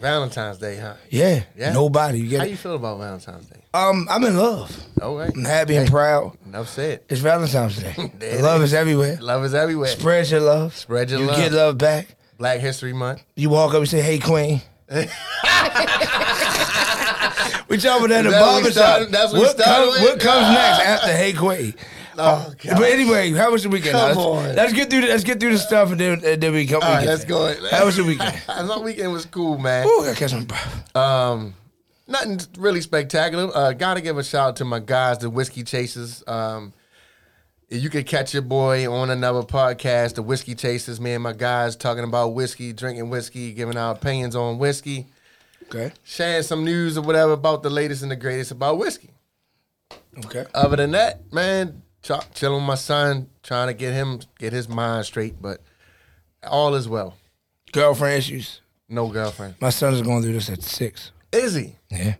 [0.00, 0.94] Valentine's Day, huh?
[1.10, 1.72] Yeah, Yeah?
[1.72, 2.18] nobody.
[2.20, 2.50] You How get it?
[2.50, 3.60] you feel about Valentine's Day?
[3.74, 4.76] Um, I'm in love.
[5.00, 5.30] All right.
[5.34, 6.36] I'm happy and proud.
[6.46, 7.02] Enough said.
[7.08, 7.94] It's Valentine's Day.
[8.18, 8.74] There it love is.
[8.74, 9.18] everywhere.
[9.20, 9.88] Love is everywhere.
[9.90, 10.74] Spread your love.
[10.76, 11.36] Spread your you love.
[11.36, 12.08] get love back.
[12.38, 13.22] Black History Month.
[13.36, 14.96] You walk up and say, "Hey, Queen." we
[17.76, 19.84] talking about that in the That's what we barber started- that's what we what, started
[19.90, 20.10] comes, with?
[20.12, 21.74] what comes next after "Hey, Queen"?
[22.20, 23.92] Oh, But anyway, how was the weekend?
[23.92, 24.54] Come let's, on.
[24.56, 25.02] let's get through.
[25.02, 26.82] The, let's get through the stuff and then, and then we come.
[26.82, 27.54] All right, let's go.
[27.70, 28.42] How was the weekend?
[28.48, 29.86] My weekend was cool, man.
[29.86, 30.34] Ooh, I catch.
[30.96, 31.54] Um,
[32.06, 33.50] nothing really spectacular.
[33.54, 36.24] Uh, gotta give a shout out to my guys, the Whiskey Chasers.
[36.26, 36.72] Um,
[37.70, 41.00] you could catch your boy on another podcast, the Whiskey Chasers.
[41.00, 45.06] Me and my guys talking about whiskey, drinking whiskey, giving our opinions on whiskey,
[45.66, 45.92] Okay.
[46.02, 49.10] sharing some news or whatever about the latest and the greatest about whiskey.
[50.24, 50.46] Okay.
[50.54, 54.68] Other than that, man, ch- chilling with my son, trying to get him get his
[54.68, 55.60] mind straight, but
[56.46, 57.16] all is well.
[57.72, 58.60] Girlfriend issues.
[58.88, 59.56] No girlfriend.
[59.60, 61.12] My son is going through this at six.
[61.32, 61.76] Is he?
[61.90, 62.14] Yeah.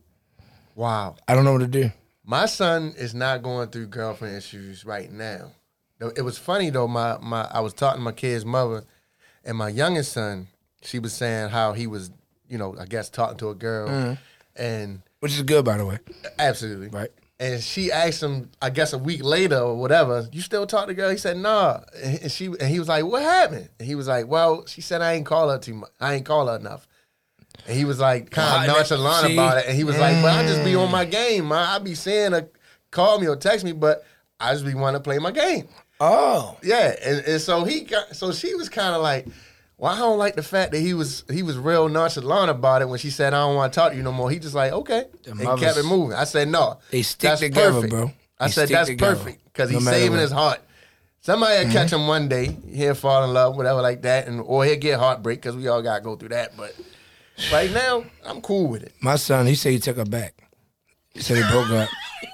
[0.75, 1.17] Wow.
[1.27, 1.91] I don't know what to do.
[2.25, 5.53] My son is not going through girlfriend issues right now.
[6.15, 6.87] It was funny though.
[6.87, 8.84] My my I was talking to my kid's mother,
[9.45, 10.49] and my youngest son.
[10.83, 12.12] She was saying how he was,
[12.49, 14.12] you know, I guess talking to a girl, mm-hmm.
[14.62, 15.99] and Which is good, by the way.
[16.39, 17.11] absolutely Right.
[17.41, 20.94] And she asked him, I guess a week later or whatever, you still talk to
[20.94, 21.11] girl?
[21.11, 21.81] He said, nah.
[22.03, 23.69] And she and he was like, what happened?
[23.78, 25.91] And he was like, well, she said I ain't call her too much.
[26.00, 26.89] I ain't call her enough.
[27.66, 29.34] And he was like kind of nonchalant see?
[29.34, 29.66] about it.
[29.69, 31.11] And he was like, but I just be on my mm.
[31.11, 31.64] game, man.
[31.64, 32.48] I be seeing her
[32.91, 34.05] call me or text me, but
[34.41, 35.69] I just be wanting to play my game.
[36.00, 36.56] Oh.
[36.62, 36.94] Yeah.
[37.04, 39.28] And, and so he got so she was kind of like,
[39.78, 42.89] well, I don't like the fact that he was he was real nonchalant about it
[42.89, 44.31] when she said I don't want to talk to you no more.
[44.31, 46.16] He just like okay, and kept it moving.
[46.16, 47.91] I said no, They stick that's together, perfect.
[47.93, 48.11] bro.
[48.41, 50.15] I said that's together, perfect because no he's saving what.
[50.16, 50.22] Mm-hmm.
[50.22, 50.61] his heart.
[51.21, 54.65] Somebody will catch him one day, he'll fall in love, whatever like that, and or
[54.65, 56.56] he'll get heartbreak because we all gotta go through that.
[56.56, 56.75] But
[57.53, 58.93] right now, I'm cool with it.
[59.00, 60.34] My son, he said he took her back.
[61.15, 61.89] He said he broke up.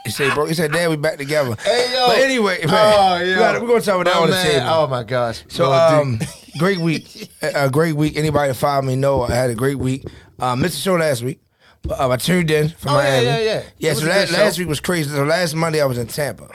[0.04, 0.48] He said he broke.
[0.48, 3.60] He said, "Dad, we back together." Hey yo, But anyway, man, oh, yo.
[3.62, 4.66] we're gonna talk about that on the table.
[4.68, 5.42] Oh my gosh.
[5.48, 6.20] So, um,
[6.58, 8.16] great week, a great week.
[8.16, 10.04] Anybody that follow me know I had a great week.
[10.38, 11.40] Uh, missed the show last week.
[11.82, 13.24] but, Uh, I tuned in from Oh, yeah, Miami.
[13.26, 13.62] yeah, yeah.
[13.78, 15.10] Yeah, It so last, last week was crazy.
[15.10, 16.44] So last Monday I was in Tampa.
[16.44, 16.48] Uh,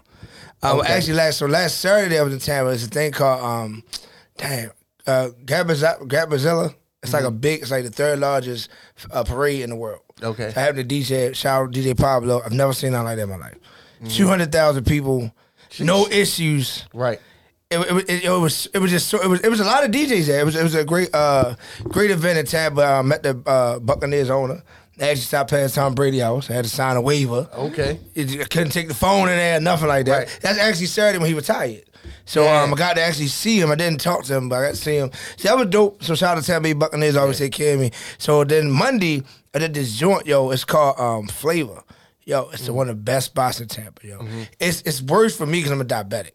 [0.61, 0.93] well, Okay.
[0.93, 2.71] actually, last so last Saturday I was in Tampa.
[2.71, 3.83] It's a thing called um,
[4.37, 4.71] damn,
[5.07, 6.73] uh, Gasparilla.
[7.01, 7.61] It's like a big.
[7.61, 8.69] It's like the third largest
[9.11, 10.01] uh, parade in the world.
[10.17, 10.25] Mm-hmm.
[10.31, 10.51] Okay.
[10.51, 12.41] So I happened to DJ shout out DJ Pablo.
[12.45, 13.55] I've never seen nothing like that in my life.
[14.03, 14.13] Mm.
[14.13, 15.31] Two hundred thousand people,
[15.79, 17.21] no issues right.
[17.71, 19.83] It, it, it, it was it was just so it was it was a lot
[19.83, 20.39] of DJs there.
[20.41, 22.83] It was it was a great uh great event in Tampa.
[22.83, 24.63] I met the uh, Buccaneers owner.
[24.99, 26.49] I actually stopped past Tom Brady house.
[26.49, 27.47] I had to sign a waiver.
[27.53, 27.99] Okay.
[28.17, 30.17] I couldn't take the phone in there, nothing like that.
[30.17, 30.39] Right.
[30.41, 31.83] That's actually Saturday when he retired.
[32.25, 32.63] So Yeah.
[32.63, 33.71] um, I got to actually see him.
[33.71, 35.11] I didn't talk to him, but I got to see him.
[35.37, 36.03] See, that was dope.
[36.03, 37.91] So shout out to Tampa Bay Buccaneers, always take care of me.
[38.17, 40.49] So then Monday, I did this joint, yo.
[40.51, 41.81] It's called um, Flavor.
[42.25, 44.27] Yo, it's the one of the best spots in Tampa, yo.
[44.59, 46.31] It's it's worse for me because I'm a diabetic.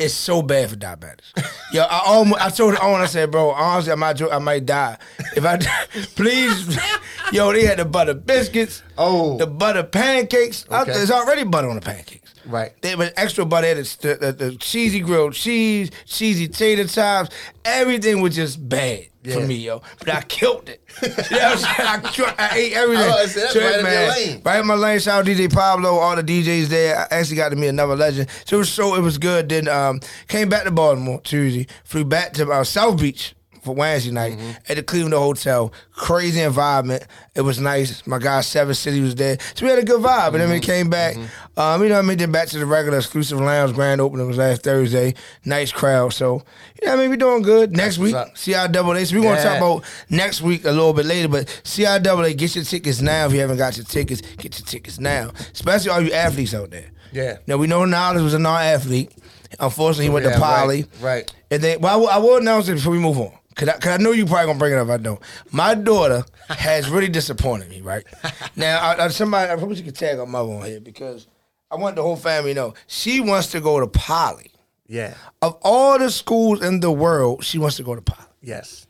[0.00, 1.30] It's so bad for diabetics.
[1.74, 4.96] Yo, I almost, I told owner, I said, bro, honestly, I might, I might die.
[5.36, 5.58] If I,
[6.16, 6.78] please,
[7.32, 9.36] yo, they had the butter biscuits, Oh.
[9.36, 10.64] the butter pancakes.
[10.70, 10.92] I- Okay.
[10.94, 12.32] there's already butter on the pancakes.
[12.46, 12.72] Right.
[12.80, 17.28] They was extra butter, the, the, the, the cheesy grilled cheese, cheesy tater tots.
[17.66, 19.82] Everything was just bad for me, yo.
[19.98, 20.82] But I killed it.
[21.02, 22.04] you know what I'm?
[22.04, 23.04] I, I ate everything.
[23.04, 24.42] I was gonna say, that's right up your lane.
[24.44, 24.98] Right in my lane.
[25.00, 26.96] Shout out DJ Pablo, all the DJs there.
[26.98, 28.28] I actually got to meet another legend.
[28.46, 29.48] So it was so it was good.
[29.48, 31.66] Then um, came back to Baltimore Tuesday.
[31.84, 34.50] Flew back to uh, South Beach for Wednesday night Mm-hmm.
[34.68, 35.72] at the Cleveland Hotel.
[35.92, 37.04] Crazy environment.
[37.34, 38.06] It was nice.
[38.06, 39.38] My guy Seven City was there.
[39.54, 40.28] So we had a good vibe.
[40.28, 40.52] And then Mm-hmm.
[40.52, 41.16] we came back.
[41.56, 44.36] Um, you know, I mean, then back to the regular exclusive lounge grand opening was
[44.38, 45.14] last Thursday.
[45.44, 46.12] Nice crowd.
[46.12, 46.42] So,
[46.80, 47.76] you know, I mean, we're doing good.
[47.76, 48.34] Next week, up.
[48.34, 49.06] CIAA.
[49.06, 49.42] So we're gonna Yeah.
[49.44, 51.28] talk about next week a little bit later.
[51.28, 53.26] But CIAA, get your tickets now.
[53.26, 55.30] If you haven't got your tickets, get your tickets now.
[55.52, 56.90] Especially all you athletes out there.
[57.12, 57.38] Yeah.
[57.46, 59.12] Now we know Knowledge was a non-athlete.
[59.58, 60.82] Unfortunately, he went Yeah, to Poly.
[61.00, 61.34] right, right.
[61.50, 63.32] And then, well, I will, I will announce it before we move on.
[63.60, 64.88] Cause I, cause I know you probably gonna bring it up.
[64.88, 65.20] I don't.
[65.52, 67.82] My daughter has really disappointed me.
[67.82, 68.06] Right
[68.56, 71.26] now, I, I, somebody I could tag her mother on here because
[71.70, 74.50] I want the whole family to know she wants to go to Poly.
[74.86, 75.12] Yeah.
[75.42, 78.26] Of all the schools in the world, she wants to go to Poly.
[78.40, 78.86] Yes.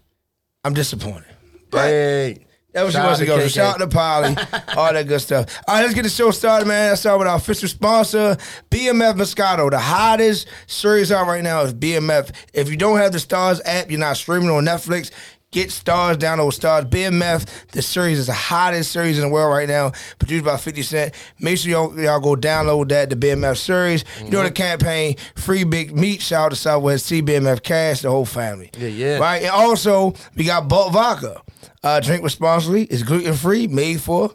[0.63, 1.35] I'm disappointed.
[1.69, 2.47] But Hey.
[2.73, 3.39] That was she wants to go.
[3.39, 3.49] KK.
[3.53, 4.37] shout out to Poly,
[4.77, 5.61] all that good stuff.
[5.67, 6.91] All right, let's get the show started, man.
[6.91, 8.37] Let's start with our official sponsor,
[8.71, 9.71] BMF Moscato.
[9.71, 12.33] The hottest series out right now is BMF.
[12.55, 15.11] If you don't have the Starz app, you're not streaming on Netflix.
[15.53, 16.89] Get Starz, down download Starz.
[16.89, 19.91] BMF, the series is the hottest series in the world right now,
[20.21, 21.15] produced by 50 Cent.
[21.41, 24.05] Make sure y'all, y'all go download that, the BMF series.
[24.21, 24.55] You know the mm-hmm.
[24.55, 26.23] campaign, Free Big Meech.
[26.23, 28.71] Shout out to Southwest T, BMF Cash, the whole family.
[28.79, 29.19] Yeah, yeah.
[29.19, 29.43] Right?
[29.43, 31.43] And also, we got Balt Vodka.
[31.83, 32.85] Uh, drink responsibly.
[32.85, 34.35] It's gluten free, made for.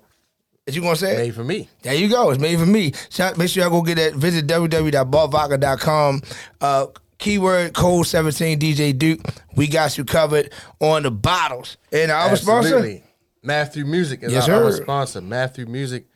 [0.65, 1.13] Is you gonna say?
[1.13, 1.17] it?
[1.19, 1.69] Made for me.
[1.83, 2.31] There you go.
[2.31, 2.93] It's made for me.
[3.11, 4.15] Shout, make sure y'all go get that.
[4.15, 6.21] Visit www.baltvodka.com.
[6.59, 6.87] Uh,
[7.19, 9.21] keyword code 17 DJ Duke.
[9.55, 11.77] We got you covered on the bottles.
[11.91, 12.75] And our sponsor.
[12.77, 13.03] Absolutely.
[13.43, 15.21] Matthew Music is Yes, our, our sponsor.
[15.21, 16.07] Matthew Music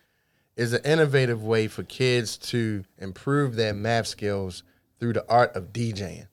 [0.56, 4.64] is an innovative way for kids to improve their math skills
[5.00, 6.28] through the art of DJing.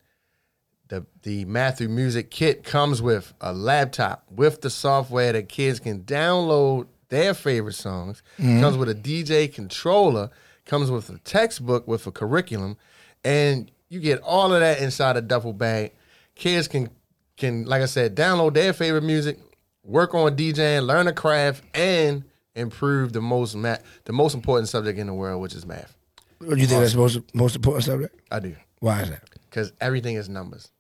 [0.88, 6.04] The the Matthew Music kit comes with a laptop with the software that kids can
[6.04, 8.22] download their favorite songs.
[8.38, 8.60] Mm-hmm.
[8.60, 10.30] Comes with a DJ controller.
[10.64, 12.76] Comes with a textbook with a curriculum,
[13.24, 15.92] and you get all of that inside a duffel bag.
[16.34, 16.90] Kids can
[17.36, 19.38] can like I said, download their favorite music,
[19.84, 22.24] work on DJing, learn a craft, and
[22.54, 25.96] improve the most math, the most important subject in the world, which is math.
[26.40, 28.20] Do you think that's the most, most important subject?
[28.30, 29.22] I do Why is that?
[29.48, 30.70] because everything is numbers.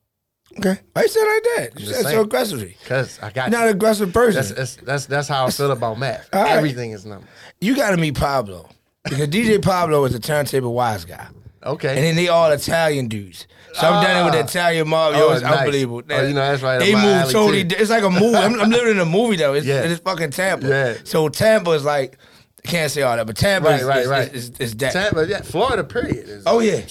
[0.58, 0.78] Okay.
[0.94, 1.80] I said say it like that?
[1.80, 2.76] You said so aggressively.
[2.82, 3.70] Because I got You're not you.
[3.70, 4.34] an aggressive person.
[4.42, 6.28] That's, that's that's that's how I feel about math.
[6.32, 6.50] Right.
[6.52, 7.28] Everything is numbers.
[7.60, 8.68] you got to meet Pablo.
[9.04, 11.28] Because DJ Pablo is a turntable wise guy.
[11.64, 11.88] Okay.
[11.96, 13.46] And then they all Italian dudes.
[13.74, 14.44] So I'm down there with the Ah.
[14.44, 15.12] Italian mob.
[15.16, 15.58] Oh, it's nice.
[15.60, 16.02] unbelievable.
[16.08, 17.64] Oh, you know, that's right They move totally.
[17.64, 17.76] too.
[17.78, 18.36] It's like a movie.
[18.36, 19.52] I'm, I'm living in a movie though.
[19.54, 19.82] It's, Yeah.
[19.82, 20.66] it's fucking Tampa.
[20.66, 20.94] Yeah.
[21.04, 22.18] So Tampa is like,
[22.64, 24.34] I can't say all that, but Tampa Right, is, right, is, right.
[24.34, 24.92] is, is, is that.
[24.92, 26.28] Tampa, yeah, Florida, period.
[26.28, 26.82] Is, Oh yeah.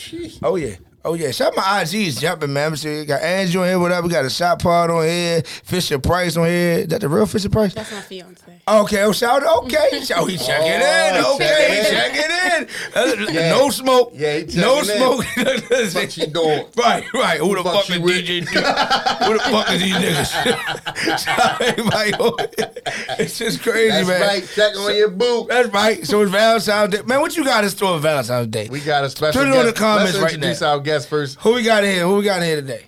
[0.44, 0.76] Oh yeah.
[1.08, 1.30] Oh yeah.
[1.30, 2.72] Shout out my IGs jumping, man.
[2.72, 4.08] We see- got Angie on here, whatever.
[4.08, 5.44] We got a shot pod on here.
[5.44, 6.80] Fisher Price on here.
[6.80, 7.76] Is that the real Fisher Price?
[7.76, 8.42] That's my fiance.
[8.68, 10.02] Okay, oh, shout okay.
[10.04, 11.24] So he checking in.
[11.24, 13.26] Oh, Okay, he checking checking in.
[13.28, 13.50] Uh, Yeah.
[13.52, 14.12] No smoke.
[14.16, 14.86] Yeah, he no in.
[14.86, 15.24] smoke.
[15.26, 16.66] Fuck she doing?
[16.76, 17.40] Right, right.
[17.40, 17.98] Who the Fuck fuck, is?
[18.00, 21.20] DJ Who the fuck is these niggas?
[21.24, 22.84] Shout out everybody on it.
[23.20, 24.22] it's just crazy, That's man.
[24.22, 24.50] right.
[24.56, 25.50] Check on your boot.
[25.50, 26.06] That's right.
[26.06, 27.02] So it's Valentine's Day.
[27.06, 28.68] Man, what you got in store for Valentine's Day?
[28.72, 30.72] We got a special Put it on the comments Let's right now.
[30.72, 31.40] our guest first.
[31.42, 32.04] Who we got in here?
[32.06, 32.86] Who we got in here today?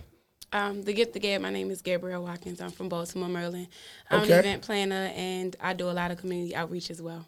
[0.54, 2.62] Um, the gift to Gab, my name is Gabrielle Watkins.
[2.62, 3.68] I'm from Baltimore, Maryland.
[4.10, 4.34] I'm Okay.
[4.34, 7.26] an event planner and I do a lot of community outreach as well.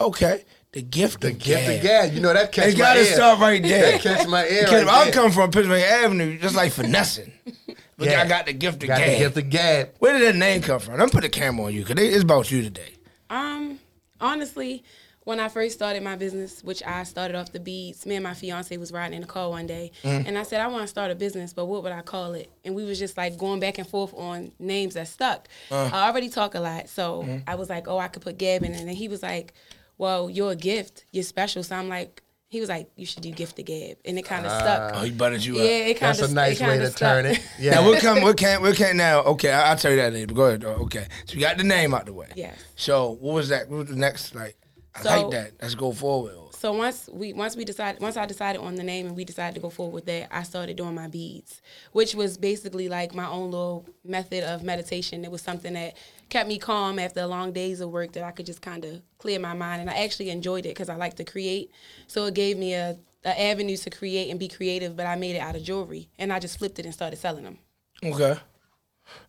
[0.00, 0.44] Okay.
[0.72, 1.76] The gift The of gift gab.
[1.76, 2.12] of gab.
[2.14, 3.14] You know that catch They my gotta ear.
[3.14, 3.92] start right there.
[3.92, 4.62] That catch my ear.
[4.64, 7.32] Because right I come from Pennsylvania Avenue, just like finessing.
[7.96, 8.22] But Yeah.
[8.22, 9.08] I got the gift of Got gab.
[9.12, 9.90] the gift of gab.
[10.00, 11.00] Where did that name come from?
[11.00, 12.90] I'm put a camera on you because it's about you today.
[13.30, 13.78] Um,
[14.20, 14.82] honestly,
[15.24, 18.34] when I first started my business, which I started off the beads, me and my
[18.34, 20.26] fiance was riding in the car one day, Mm-hmm.
[20.28, 22.50] and I said I want to start a business, but what would I call it?
[22.64, 25.48] And we was just like going back and forth on names that stuck.
[25.70, 25.90] Uh.
[25.92, 27.38] I already talk a lot, so Mm-hmm.
[27.48, 29.54] I was like, oh, I could put Gab in, and then he was like,
[29.98, 31.62] well, you're a gift, you're special.
[31.62, 34.44] So I'm like, he was like, you should do gift to Gab, and it kind
[34.44, 34.92] of stuck.
[34.94, 35.66] Oh, he buttered you Yeah, up.
[35.68, 36.18] Yeah, it kind of.
[36.18, 37.40] That's a nice way to turn it.
[37.58, 37.70] Yeah.
[37.76, 38.22] Now we'll come.
[38.22, 38.62] We can't.
[38.62, 39.20] We can't now.
[39.22, 40.34] Okay, I, I'll tell you that later.
[40.34, 40.64] Go ahead.
[40.64, 42.28] Okay, so we got the name out the way.
[42.36, 42.52] Yeah.
[42.76, 43.68] So what was that?
[43.70, 44.34] What was the next?
[44.34, 44.56] Like,
[44.96, 45.52] I So- like that.
[45.60, 46.34] Let's go forward.
[46.56, 49.54] So once we once we decided once I decided on the name and we decided
[49.56, 51.60] to go forward with that, I started doing my beads,
[51.92, 55.24] which was basically like my own little method of meditation.
[55.24, 55.94] It was something that
[56.30, 59.38] kept me calm after long days of work that I could just kind of clear
[59.38, 61.70] my mind, and I actually enjoyed it because I like to create.
[62.06, 65.36] So it gave me a, a avenue to create and be creative, but I made
[65.36, 67.58] it out of jewelry, and I just flipped it and started selling them.
[68.02, 68.38] Okay.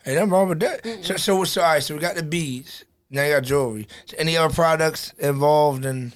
[0.06, 0.86] Hey, nothing wrong with that.
[1.04, 1.84] So, so, so, all right.
[1.84, 2.86] So we got the beads.
[3.10, 3.88] Now you got jewelry.
[4.18, 6.14] Any other products involved in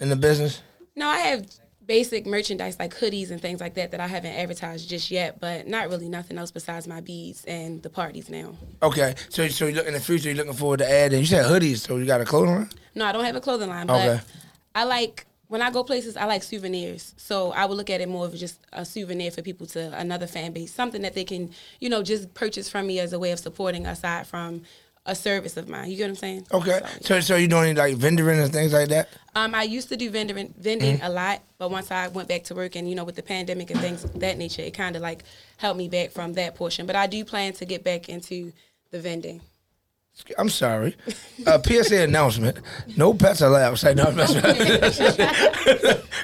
[0.00, 0.62] in the business?
[0.94, 1.46] No, I have
[1.86, 5.68] basic merchandise like hoodies and things like that that I haven't advertised just yet, but
[5.68, 8.54] not really nothing else besides my beads and the parties now.
[8.82, 9.14] Okay.
[9.28, 10.28] So, so you look in the future.
[10.28, 11.20] You're looking forward to adding.
[11.20, 11.78] You said hoodies.
[11.86, 12.70] So you got a clothing line?
[12.94, 14.20] No, I don't have a clothing line, but Okay.
[14.74, 16.16] I like when I go places.
[16.16, 19.42] I like souvenirs, so I would look at it more of just a souvenir for
[19.42, 22.98] people to another fan base, something that they can, you know, just purchase from me
[22.98, 24.62] as a way of supporting aside from
[25.06, 25.90] a service of mine.
[25.90, 26.46] You get what I'm saying?
[26.52, 26.80] Okay.
[27.00, 29.08] So, So, so you doing like vendoring and things like that?
[29.34, 31.06] um, I used to do vending, vending Mm-hmm.
[31.06, 33.70] a lot, but once I went back to work and you know with the pandemic
[33.70, 35.22] and things of that nature, it kind of like
[35.58, 36.86] helped me back from that portion.
[36.86, 38.52] But I do plan to get back into
[38.90, 39.40] the vending.
[40.38, 40.96] I'm sorry.
[41.46, 42.56] Uh, PSA announcement.
[42.96, 43.74] No pets allowed.
[43.78, 44.04] Say no.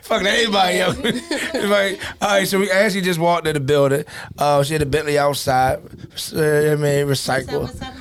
[0.03, 0.97] Fucking anybody else.
[1.55, 4.05] Everybody- All right, so we actually just walked in the building.
[4.39, 5.81] Uh, she had a Bentley outside.
[6.35, 6.41] Uh,
[6.73, 7.37] I mean, What's up?
[7.43, 7.61] recycle.
[7.63, 7.95] What's up?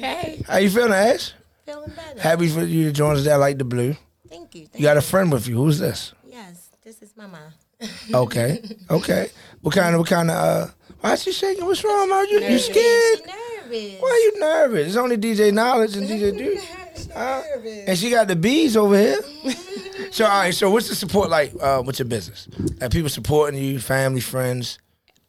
[0.00, 0.06] How?
[0.06, 1.32] Hey, How you feeling, Ash?
[1.66, 2.20] Feeling better.
[2.20, 3.96] Happy for you to join us there like the blue.
[4.28, 4.66] Thank you.
[4.66, 5.56] Thank You got a friend with you.
[5.56, 6.12] Who's this?
[6.28, 7.38] Yes, this is Mama.
[8.14, 8.62] Okay.
[8.90, 9.30] Okay.
[9.60, 10.70] What kind of, what kind of, uh,
[11.00, 11.64] why is she shaking?
[11.66, 12.26] What's wrong, man?
[12.30, 13.18] You, you scared?
[13.18, 13.62] She nervous.
[13.70, 14.00] nervous.
[14.00, 14.86] Why are you nervous?
[14.88, 16.62] It's only DJ Knowledge and DJ Duke.
[17.12, 17.42] Huh?
[17.86, 19.20] And she got the bees over here.
[20.12, 22.48] so all right, so what's the support like uh, with your business?
[22.80, 24.78] Like people supporting you, family, friends.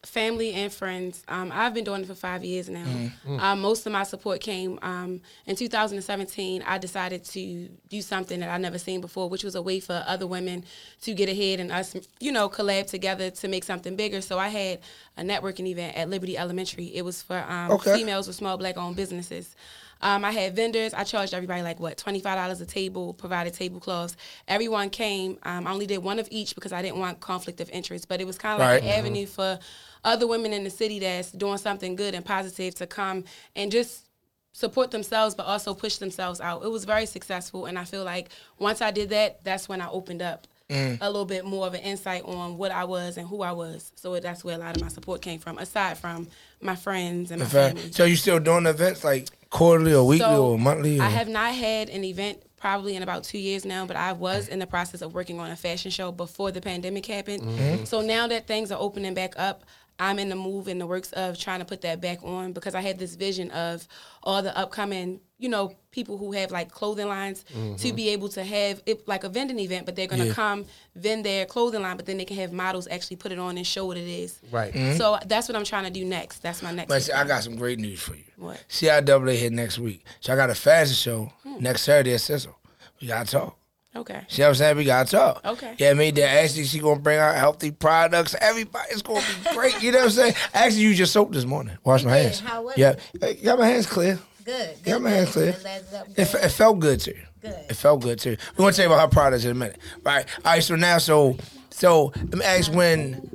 [0.05, 1.23] Family and friends.
[1.27, 2.83] Um, I've been doing it for five years now.
[2.85, 3.39] Mm-hmm.
[3.39, 6.63] Um, most of my support came um, in 2017.
[6.65, 10.03] I decided to do something that I never seen before, which was a way for
[10.07, 10.63] other women
[11.01, 14.21] to get ahead and us, you know, collab together to make something bigger.
[14.21, 14.79] So I had
[15.17, 16.85] a networking event at Liberty Elementary.
[16.95, 17.95] It was for um, Okay.
[17.97, 19.55] females with small black-owned businesses.
[20.01, 20.93] Um, I had vendors.
[20.93, 23.13] I charged everybody like what twenty five dollars a table.
[23.13, 24.17] Provided tablecloths.
[24.45, 25.39] Everyone came.
[25.43, 28.09] Um, I only did one of each because I didn't want conflict of interest.
[28.09, 28.83] But it was kind of like Right.
[28.83, 29.57] an avenue for
[30.05, 34.05] other women in the city that's doing something good and positive to come and just
[34.53, 36.63] support themselves, but also push themselves out.
[36.63, 39.89] It was very successful, and I feel like once I did that, that's when I
[39.89, 40.47] opened up.
[40.69, 40.97] Mm.
[40.99, 43.91] A little bit more of an insight on what I was and who I was.
[43.95, 46.27] So that's where a lot of my support came from, aside from
[46.59, 47.91] my friends and my family.
[47.91, 50.99] so you still doing events like quarterly or weekly So, or monthly?
[50.99, 51.03] Or?
[51.03, 54.47] I have not had an event probably in about two years now, but I was
[54.47, 57.43] in the process of working on a fashion show before the pandemic happened.
[57.43, 57.83] Mm-hmm.
[57.83, 59.65] So now that things are opening back up,
[59.99, 62.75] I'm in the move in the works of trying to put that back on because
[62.75, 63.87] I had this vision of
[64.23, 67.45] all the upcoming, you know, people who have like clothing lines
[67.77, 70.29] to be able to have it like a vending event, but they're gonna Mm-hmm.
[70.29, 70.33] Yeah.
[70.35, 73.57] come vend their clothing line, but then they can have models actually put it on
[73.57, 74.39] and show what it is.
[74.51, 74.73] Right.
[74.97, 76.39] So that's what I'm trying to do next.
[76.43, 76.89] That's my next.
[76.89, 78.23] But see, I got some great news for you.
[78.35, 78.61] What?
[78.67, 80.03] CIAA hit next week.
[80.19, 81.63] So I got a fashion show Hmm.
[81.63, 82.57] next Saturday at Cecil.
[83.01, 83.57] We gotta talk.
[83.95, 84.21] Okay.
[84.27, 84.77] See what I'm saying?
[84.77, 85.45] We gotta talk.
[85.45, 85.75] Okay.
[85.77, 88.35] Yeah, I mean, that actually she gonna bring out healthy products.
[88.41, 89.81] Everybody's gonna be great.
[89.81, 90.33] You know what I'm saying?
[90.53, 91.77] I actually used your soap this morning.
[91.83, 92.41] Wash my hands.
[92.41, 92.99] How was yeah, it?
[93.21, 94.19] Hey, got my hands clear.
[94.43, 94.75] Good.
[94.83, 95.49] good Yeah, my hands clear.
[95.49, 96.27] It It, good.
[96.27, 97.15] fe- it felt good too.
[97.41, 97.55] Good.
[97.69, 98.35] It felt good too.
[98.57, 99.79] We want to tell you about her products in a minute.
[100.03, 100.25] Right.
[100.43, 100.63] All right.
[100.63, 101.37] So now, so
[101.69, 103.29] so let me ask when.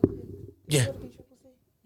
[0.68, 0.86] Yeah.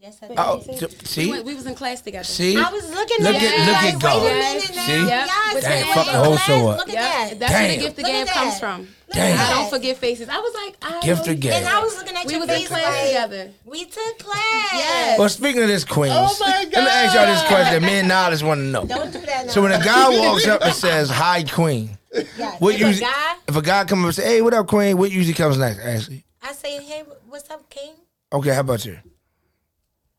[0.05, 0.75] Yes, I oh, did.
[0.75, 2.25] Oh, so- We, see, went- we was in class together.
[2.25, 2.59] see.
[2.59, 4.23] I was looking Look at, at- it look like, at God.
[4.23, 4.85] Wait a minute now.
[4.85, 4.93] See?
[4.93, 5.09] Yep.
[5.09, 6.69] Yes, Dang, fuck the whole in show class.
[6.73, 6.79] up.
[6.79, 7.39] Look at Yeah, that.
[7.41, 8.81] that's where the gift of Look gab at comes from.
[8.83, 9.39] Look Damn.
[9.41, 10.29] I don't forget faces.
[10.29, 11.53] I was like, I Gift know- of gab.
[11.55, 13.51] And I was looking at We your was in face class like, together.
[13.65, 14.69] we took class.
[14.75, 15.19] Yes.
[15.19, 16.73] Well, speaking of this, Queens, Oh my God.
[16.75, 17.83] let me ask y'all this question.
[17.83, 18.85] Me and Knowledge want to know.
[18.85, 19.53] Don't do that now.
[19.53, 21.97] So when a guy walks up and says, "Hi, Queen,"
[22.37, 22.57] yeah.
[22.59, 23.07] what if usually?
[23.09, 25.33] a guy, If a guy comes up and say, "Hey, what up, Queen?" What usually
[25.33, 25.79] comes next?
[25.81, 26.27] Ashley.
[26.43, 27.95] I say, hey, what's up, King?
[28.31, 28.99] Okay, how about you?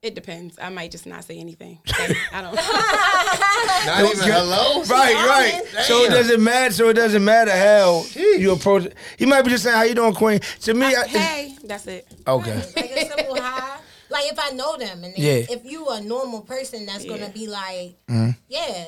[0.05, 0.59] It depends.
[0.61, 1.79] I might just not say anything.
[1.99, 2.53] Like, I don't.
[3.85, 4.83] Not even hello.
[4.83, 5.63] Right, right.
[5.85, 6.73] So it doesn't matter.
[6.73, 8.93] So it doesn't matter how you approach it.
[9.17, 12.07] He might be just saying, "How you doing, Queen?" To me, I, hey, that's it.
[12.27, 12.55] okay.
[12.75, 13.79] Like a simple hi.
[14.11, 15.43] Like if I know them, and Yeah.
[15.49, 18.29] if you a normal person, that's gonna be like, Mm-hmm.
[18.47, 18.85] yeah.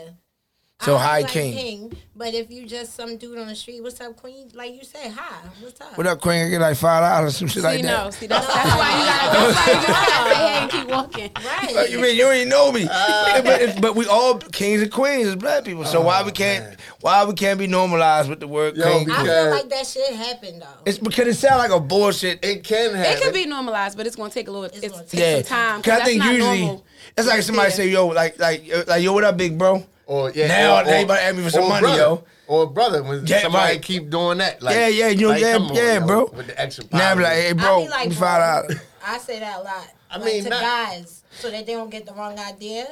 [0.81, 1.98] So I hi, like King.
[2.15, 4.48] But if you just some dude on the street, what's up, Queen?
[4.53, 5.98] Like you said, hi, what's up?
[5.98, 6.46] What up, Queen?
[6.46, 7.88] I get like five dollars, some shit See, like no.
[8.05, 8.13] that.
[8.13, 9.53] See, that's, that's why you gotta.
[9.57, 11.31] That's why you gotta say hey and keep walking.
[11.36, 11.75] Right.
[11.75, 12.86] Like, you mean you ain't know me?
[12.86, 15.84] but, it's- but we all kings and queens as black people.
[15.84, 16.79] So why we can't?
[17.01, 19.05] Why we can't be normalized with the word Yo, king?
[19.05, 20.67] because- I feel like that shit happened though.
[20.86, 22.43] It's because it sounds like a bullshit.
[22.46, 23.13] It can happen.
[23.17, 24.65] It could be normalized, but it's gonna take a little.
[24.65, 25.81] It's, It's take take yeah, some time.
[25.81, 26.86] 'Cause I think usually normal.
[27.17, 27.75] it's like somebody Yeah.
[27.75, 30.86] say, "Yo, like, like, uh, like, yo, what up, big bro?" Or yeah, Now or,
[30.86, 32.24] or, everybody ask me for some money, brother, yo.
[32.48, 33.82] Or brother, when Yeah, somebody right.
[33.82, 36.26] keep doing that, like Yeah, yeah, you know, like, yeah, on, yeah, bro.
[36.34, 38.66] With the extra Now I be like, "Hey, bro, be like, give me bro, five
[38.70, 39.88] dollars." I say that a lot.
[40.10, 42.88] I like mean, to not- guys, so that they don't get the wrong idea.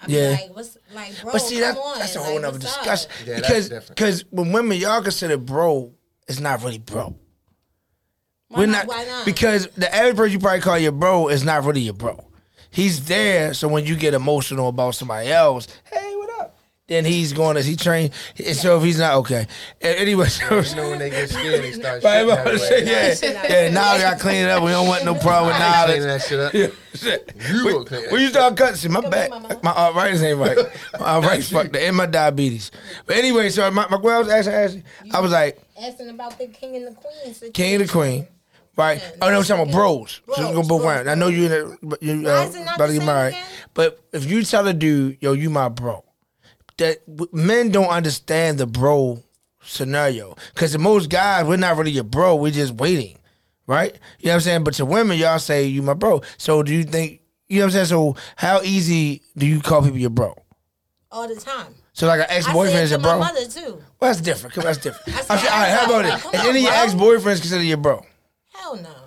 [0.00, 0.30] I be Yeah.
[0.30, 1.32] like, what's like, bro?
[1.32, 1.98] But see, come that, on.
[1.98, 2.84] that's a like, whole nother what's up?
[2.84, 3.10] discussion.
[3.26, 5.92] Yeah, because because when women y'all consider bro,
[6.28, 7.16] it's not really bro.
[8.48, 9.24] We're not, Why not?
[9.26, 12.26] because the average person you probably call your bro is not really your bro.
[12.72, 16.09] He's there, so when you get emotional about somebody else, hey, what up?
[16.90, 18.12] Then he's going as he trained.
[18.44, 19.46] And so if he's not okay,
[19.80, 22.84] anyway, so, You know when they get scared, they start Right, shitting I'm about say,
[22.84, 23.70] yeah, yeah.
[23.70, 24.64] Now we got to clean it up.
[24.64, 26.22] We don't want no problem with I ain't cleaning knowledge.
[26.28, 26.74] that shit up.
[27.50, 29.60] You When, gonna clean that when you start cutting, see, my back, mama.
[29.62, 30.58] my arthritis ain't right.
[30.98, 32.72] My arthritis fucked up, and my diabetes.
[33.06, 36.48] But anyway, so my, my girl was asking, asking, I was like, Asking about the
[36.48, 37.32] king and the queen.
[37.32, 37.52] situation.
[37.52, 38.26] king and the queen,
[38.76, 39.00] right?
[39.22, 40.20] Oh no, I'm talking about bros.
[40.34, 41.08] So we Bros, go both bros, around.
[41.08, 42.98] I know you in a, but you Why uh, is it not about to the
[42.98, 43.46] get married, again?
[43.74, 46.04] but if you tell a dude, yo, you my bro,
[46.80, 46.98] that
[47.32, 49.22] men don't understand the bro
[49.62, 52.34] scenario because most guys, we're not really your bro.
[52.36, 53.18] We're just waiting,
[53.66, 53.94] right?
[54.18, 54.64] You know what I'm saying?
[54.64, 56.22] But to women, y'all say you my bro.
[56.36, 57.20] So do you think?
[57.48, 57.86] You know what I'm saying?
[57.86, 60.34] So how easy do you call people your bro?
[61.12, 61.74] all the time.
[61.92, 63.18] So like an ex boyfriend is your to my bro?
[63.18, 63.82] mother too.
[64.00, 64.54] Well, that's different.
[64.54, 65.30] That's different.
[65.30, 66.20] I all right, how about it?
[66.20, 68.04] Come any of your ex boyfriends considered your bro?
[68.54, 68.99] Hell no.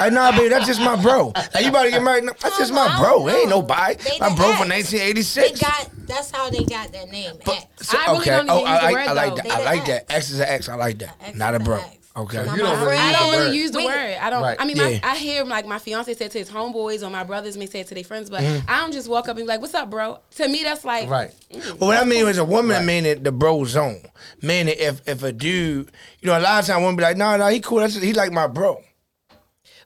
[0.00, 1.32] Like, nah, baby, that's just my bro.
[1.54, 2.24] Like, you about to get married?
[2.24, 3.26] No, that's just my bro.
[3.28, 3.94] It ain't nobody.
[3.96, 4.90] They My the bro from ex.
[4.90, 5.60] They 1986.
[5.60, 5.90] got.
[6.06, 7.36] That's how they got their name.
[7.46, 7.66] X.
[7.88, 9.36] So- I really don't even oh, use I the like, word, I like though.
[9.36, 9.44] that.
[9.44, 10.12] They I the like that.
[10.12, 10.68] X is an X.
[10.68, 11.16] I like that.
[11.20, 11.76] X Not a is a bro.
[11.78, 11.98] X.
[12.16, 12.44] Okay.
[12.44, 13.54] So you don't really friend- I use don't the really word.
[13.56, 14.16] use the We- word.
[14.20, 14.42] I don't.
[14.42, 14.56] Right.
[14.60, 14.84] I mean, Yeah.
[14.84, 17.80] my, I hear like my fiance said to his homeboys or my brothers may say
[17.80, 18.70] it to their friends, but Mm-hmm.
[18.70, 21.08] I don't just walk up and be like, "What's up, bro?" To me, that's like,
[21.08, 21.32] Right.
[21.52, 22.84] Well, what I mean is a woman Right.
[22.84, 24.00] meaning the bro zone.
[24.42, 27.36] Meaning if if a dude, you know, a lot of times women be like, no,
[27.36, 27.78] no, he cool.
[27.78, 28.80] That's, he like my bro.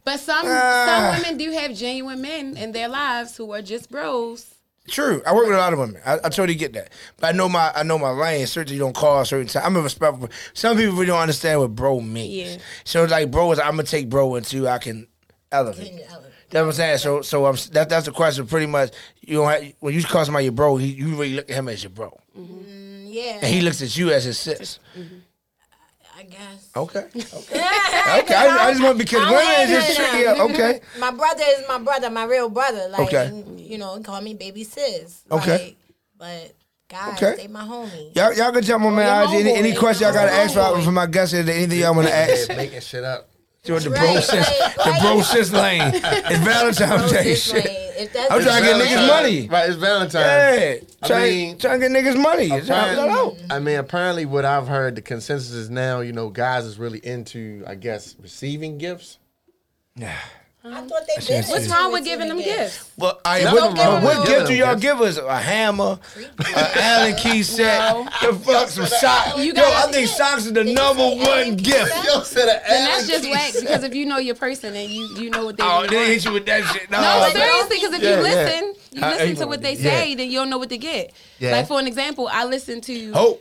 [0.09, 0.87] But some Ah.
[0.88, 4.47] some women do have genuine men in their lives who are just bros.
[4.88, 5.21] True.
[5.27, 6.00] I work with a lot of women.
[6.07, 6.88] I, I totally get that.
[7.19, 8.47] But I know my I know my lane.
[8.47, 9.65] Certainly don't call a certain time.
[9.67, 10.31] I'm a respectful.
[10.55, 12.53] Some people really don't understand what bro means.
[12.53, 12.57] Yeah.
[12.85, 15.07] So like bro is I'm gonna take bro until I can
[15.53, 15.91] elevate.
[15.91, 16.33] Can elevate.
[16.50, 16.99] That's what I'm saying.
[16.99, 18.47] So so I'm, that that's the question.
[18.47, 21.50] Pretty much, you don't have, when you call somebody your bro, he, you really look
[21.50, 24.79] at him as your bro, Mm, Yeah, and he looks at you as his sis.
[26.19, 26.71] I guess.
[26.77, 27.05] Okay.
[27.15, 28.21] Okay.
[28.21, 28.35] okay.
[28.35, 30.25] I, I just want because I'm women is just no, tricky.
[30.39, 30.45] no.
[30.49, 30.81] Okay.
[30.99, 32.89] My brother is my brother, my real brother.
[32.89, 33.45] Like, Okay.
[33.57, 35.23] you know, call me baby sis.
[35.31, 35.77] Okay.
[36.19, 36.55] Like, but
[36.89, 37.43] guys, Okay.
[37.43, 38.15] they my homie.
[38.17, 39.31] Y'all, y'all can jump on my IG.
[39.41, 39.79] Any, any homeboy.
[39.79, 41.35] question y'all got to ask for, for my guests?
[41.35, 42.49] Is there anything y'all want to ask?
[42.49, 43.29] Yeah, making shit up.
[43.65, 45.03] To the Right, bro sis, right, the right.
[45.03, 45.83] bro sis lane.
[45.95, 47.25] It's Valentine's Bro, Day.
[47.25, 47.65] this Shit.
[47.65, 47.91] way.
[47.99, 49.49] If that's I'm trying to get niggas money.
[49.49, 50.15] Right, it's Valentine's.
[50.15, 52.47] Yeah, I trying, mean, trying to get niggas money.
[52.50, 53.37] It's how- it's all out.
[53.50, 56.99] I mean, apparently, what I've heard, the consensus is now, you know, guys is really
[57.05, 59.19] into, I guess, receiving gifts.
[59.97, 60.17] Yeah.
[60.65, 61.53] I thought they That's it.
[61.53, 62.91] What's wrong with giving them gifts?
[62.99, 65.17] Well, I Nothing what, wrong what with gift do giving y'all give us?
[65.17, 66.27] A hammer, an
[66.75, 68.05] Allen key set, No.
[68.23, 69.38] the fuck some socks.
[69.38, 71.93] Yo, I think socks is the Did number one gift.
[71.93, 72.05] set?
[72.05, 75.07] Yo said an Then that's just whack because if you know your person and you
[75.17, 76.91] you know what they Oh, really they hit you with that shit.
[76.91, 77.31] No, No, man.
[77.33, 78.23] seriously, because if Yeah, you yeah.
[78.23, 79.91] listen, you listen I- to what they yeah.
[79.91, 81.12] say, then you'll know what to get.
[81.38, 81.53] Yeah.
[81.53, 83.12] Like for an example, I listen to.
[83.15, 83.38] Oh,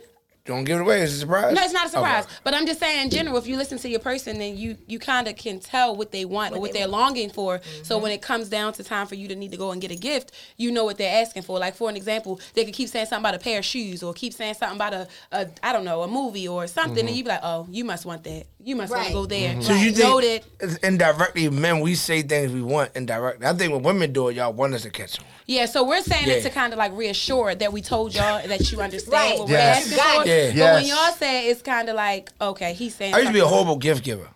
[0.48, 1.02] don't give it away.
[1.02, 1.54] It's a surprise.
[1.54, 2.24] No, it's not a surprise.
[2.24, 2.34] Okay.
[2.42, 4.98] But I'm just saying, in general, if you listen to your person, then you you
[4.98, 7.60] kind of can tell what they want or what they're longing for.
[7.82, 8.02] So mm-hmm.
[8.02, 9.96] when it comes down to time for you to need to go and get a
[9.96, 11.58] gift, you know what they're asking for.
[11.58, 14.14] Like for an example, they could keep saying something about a pair of shoes or
[14.14, 17.16] keep saying something about a, a I don't know, a movie or something, and mm-hmm.
[17.16, 18.46] you be like, oh, you must want that.
[18.60, 19.06] You must want Right.
[19.08, 19.50] to go there.
[19.52, 19.60] Mm-hmm.
[19.62, 20.78] So you know think that?
[20.82, 23.46] indirectly men we say things we want indirectly.
[23.46, 25.26] I think when women do it, y'all want us to catch them.
[25.46, 26.34] Yeah, so we're saying Yeah.
[26.34, 29.38] it to kind of like reassure that we told y'all that you understand Right.
[29.38, 29.76] what Yes.
[29.76, 30.28] we're asking Got for.
[30.28, 30.46] it.
[30.48, 30.74] But Yes.
[30.74, 33.14] when y'all say it, it's kind of like, okay, he's saying.
[33.14, 33.54] I used to be a something.
[33.54, 34.28] horrible gift giver.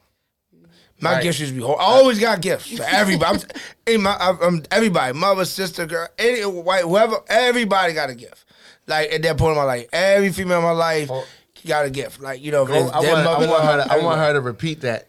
[1.00, 1.22] My Right.
[1.24, 1.82] gifts used to be horrible.
[1.82, 3.40] I always got gifts for everybody.
[3.88, 8.44] I'm, my, I'm, I'm- everybody, mother, sister, girl, any white, whoever, everybody got a gift.
[8.86, 11.24] Like at that point in my life, every female in my life Oh.
[11.68, 12.20] Got a gift.
[12.20, 13.00] Like you know, if I, want, I,
[13.46, 15.08] want her to, I want her to repeat that.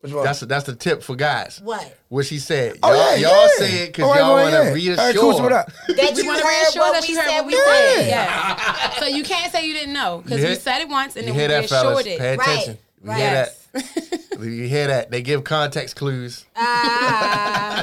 [0.00, 0.24] Which one?
[0.24, 1.60] That's that's the tip for guys.
[1.64, 1.96] What?
[2.08, 2.78] What she said.
[2.82, 3.48] Oh, y'all, yeah, y'all yeah.
[3.56, 4.72] say it because All right, y'all want to yeah.
[4.72, 5.00] reassure.
[5.00, 5.66] All right, cool, so what up?
[5.88, 7.94] That you want to reassure what that we you heard said what we we said.
[7.96, 8.08] said.
[8.08, 8.90] Yeah.
[9.00, 11.32] so you can't say you didn't know because You we said it once and You
[11.32, 12.04] then we that, fellas?
[12.04, 12.38] reassured Pay it.
[12.38, 12.48] Right.
[12.48, 12.78] attention.
[13.02, 13.16] You Right.
[13.18, 13.68] hear Yes.
[13.72, 13.84] that?
[14.40, 15.10] You hear that?
[15.10, 16.44] They give context clues.
[16.56, 17.82] Ah.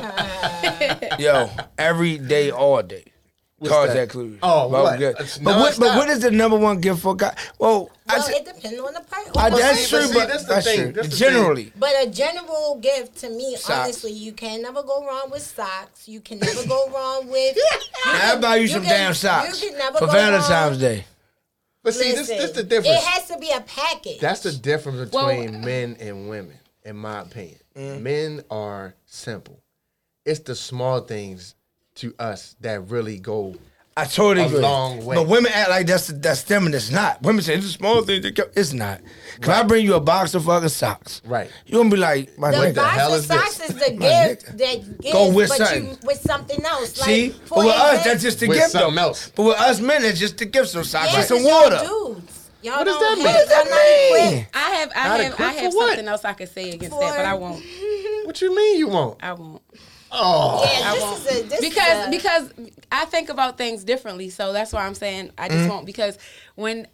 [1.19, 3.05] Yo, every day, all day.
[3.69, 3.93] Cause that?
[3.95, 4.37] that clue.
[4.43, 4.99] Oh, Well, what?
[4.99, 5.15] good.
[5.19, 5.97] It's But what, but nonstop.
[5.97, 7.35] what is the number one gift for God?
[7.59, 9.31] Well, I well, said, it depends on the person.
[9.37, 10.91] I, that's see, true, but see, but that's the that's thing, true.
[10.91, 13.69] that's the Generally, But a general gift to me, Socks.
[13.69, 16.07] honestly, you can never go wrong with socks.
[16.07, 17.57] You can never go wrong with.
[18.05, 20.79] I'll buy you, you some can- damn socks you can never for go Valentine's wrong.
[20.79, 21.05] Day.
[21.83, 22.97] But see, this Listen, this the difference.
[22.97, 24.19] It has to be a package.
[24.19, 27.57] That's the difference Well- between men and women, in my opinion.
[27.75, 28.01] Mm.
[28.01, 29.59] Men are simple.
[30.25, 31.55] It's the small things
[31.95, 33.55] to us that really go.
[33.95, 34.59] I totally A agree.
[34.59, 35.15] long way.
[35.15, 37.21] But women act like that's that's them and it's not.
[37.21, 38.23] Women say it's a small thing.
[38.23, 39.01] that go-" It's not.
[39.39, 41.21] Cause I bring you a box of fucking socks.
[41.23, 41.51] Right.
[41.67, 42.75] You gonna be like, my the nigga.
[42.75, 43.37] box hell of is this?
[43.55, 44.57] socks is the gift nigga.
[44.57, 45.89] that gives, Go with but something.
[45.91, 46.97] you with something else.
[46.99, 48.71] Like, See, for but with us, example- that's just the With gift.
[48.71, 49.01] something though.
[49.03, 49.31] else.
[49.35, 50.69] But with us men, it's just the gift.
[50.69, 51.77] Some socks Yeah, and some water.
[51.85, 52.49] Dudes.
[52.63, 53.25] Y'all What does that mean?
[53.25, 53.65] What does that
[54.31, 54.47] mean?
[54.55, 55.87] I have I Not have I have for what?
[55.89, 57.63] something else I could say against that, but I won't.
[58.25, 59.21] What you mean you won't?
[59.21, 59.61] I won't.
[60.15, 62.53] Oh, Yeah, this is a this because is a, because
[62.91, 65.57] I think about things differently, so that's why I'm saying I Mm-hmm.
[65.57, 65.85] just won't.
[65.85, 66.17] Because
[66.55, 66.87] when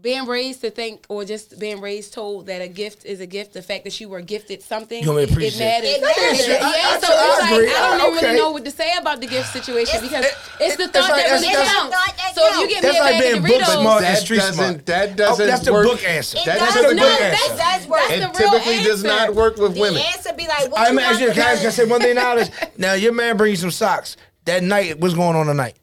[0.00, 3.52] being raised to think, or just being raised told that a gift is a gift,
[3.52, 5.90] the fact that you were gifted something, You want me to it appreciate matters.
[5.90, 6.48] It matters.
[6.48, 7.66] Yeah, I- I- so I it's agree.
[7.66, 8.26] like I don't even Okay.
[8.28, 11.24] really know what to say about the gift situation because it- it's the thought like-
[11.26, 11.90] that really that's- counts.
[11.96, 12.74] that So if you counts.
[12.74, 14.86] give me That's a like bag being of Doritos, smart That and doesn't- smart.
[14.86, 15.86] that doesn't Oh, that's the work.
[15.86, 16.38] book answer.
[16.38, 17.04] It That does doesn't not.
[17.10, 17.18] work.
[17.20, 18.00] That does work.
[18.00, 20.02] That's It the real typically does not work with the women.
[20.14, 21.26] answer be like, what I'm you gonna ask you.
[21.26, 22.36] want Can I, for can I say one thing now?
[22.36, 24.16] Is now your man bring you some socks.
[24.46, 25.76] That night, what's going on tonight?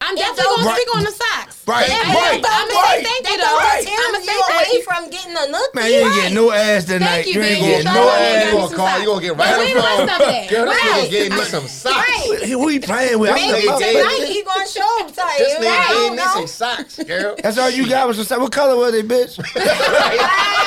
[0.00, 1.59] I'm definitely gonna speak on the socks.
[1.70, 2.98] Right, Yeah, right, but I'm gonna right.
[2.98, 3.56] say thank you though.
[3.62, 3.86] Right.
[3.86, 4.82] I'm gonna say you thank away you.
[4.82, 5.70] from getting a look.
[5.74, 7.06] Man, you ain't getting no ass tonight.
[7.06, 7.66] Thank you, you ain't baby.
[7.66, 8.42] getting no ass.
[8.44, 8.50] you.
[8.50, 8.98] You gonna call?
[8.98, 10.48] You gonna get right we on the phone?
[10.50, 11.04] Girl, this Right.
[11.06, 11.94] nigga gave me some socks.
[11.94, 12.42] Right.
[12.50, 13.30] Who he playing with?
[13.30, 16.98] I'm Maybe tonight he gonna show him to This nigga I gave me some socks,
[17.04, 17.36] girl.
[17.42, 18.40] That's all you got was some socks.
[18.40, 19.38] What color were they, bitch?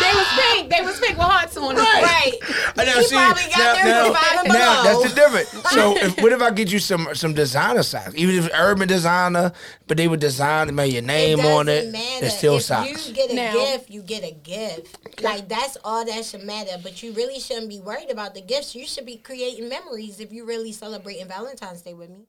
[0.00, 0.70] They was pink.
[0.70, 1.84] They was pink with hearts on them.
[1.84, 2.32] Right.
[2.78, 5.14] And now, He see, probably got now, them now, for five and now, that's the
[5.20, 5.48] difference.
[5.72, 8.12] So, if, what if I get you some some designer socks?
[8.14, 9.52] Even if urban designer,
[9.88, 11.92] but they would design, make your name on doesn't it.
[11.92, 12.26] Matter.
[12.26, 13.08] It's still if socks.
[13.08, 15.22] you get a Now- gift, you get a gift.
[15.22, 16.78] Like that's all that should matter.
[16.82, 18.74] But you really shouldn't be worried about the gifts.
[18.74, 22.26] You should be creating memories if you really celebrating Valentine's Day with me.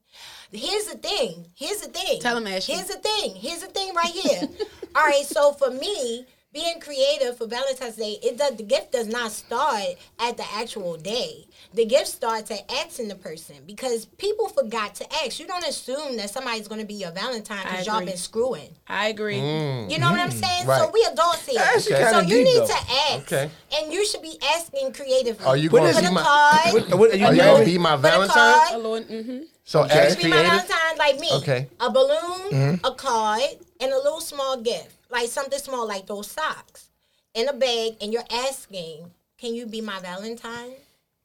[0.52, 1.46] Here's the thing.
[1.56, 2.20] Here's the thing.
[2.20, 2.76] Tell 'em, Ashley.
[2.76, 3.36] Here's the thing.
[3.36, 4.42] Here's the thing right here.
[4.96, 5.26] all right.
[5.26, 6.26] So for me.
[6.52, 9.86] Being creative for Valentine's Day, it does the gift does not start
[10.20, 11.46] at the actual day.
[11.76, 15.40] The gift starts at asking the person because people forgot to ask.
[15.40, 18.70] You don't assume that somebody's going to be your Valentine because y'all been screwing.
[18.88, 19.38] I agree.
[19.38, 19.92] Mm.
[19.92, 20.44] You know what I'm mm.
[20.44, 20.66] saying?
[20.66, 21.60] So we adults here.
[21.60, 22.66] That's So you deep, need though.
[22.66, 22.74] to
[23.12, 23.32] ask.
[23.32, 23.50] Okay.
[23.76, 25.46] And you should be asking creatively.
[25.46, 26.24] Are you What going is to be my?
[26.24, 26.74] card.
[26.74, 28.34] What, what, are you Are you gonna be my Valentine?
[28.34, 29.04] card.
[29.08, 29.40] Mm-hmm.
[29.66, 30.00] So Okay.
[30.00, 30.52] ask Be my creative.
[30.52, 31.30] Valentine like me.
[31.34, 31.68] Okay.
[31.80, 32.86] A balloon, mm-hmm.
[32.86, 33.42] a card,
[33.80, 34.96] and a little small gift.
[35.10, 36.90] Like something small like those socks.
[37.34, 40.72] In a bag, and you're asking, can you be my Valentine?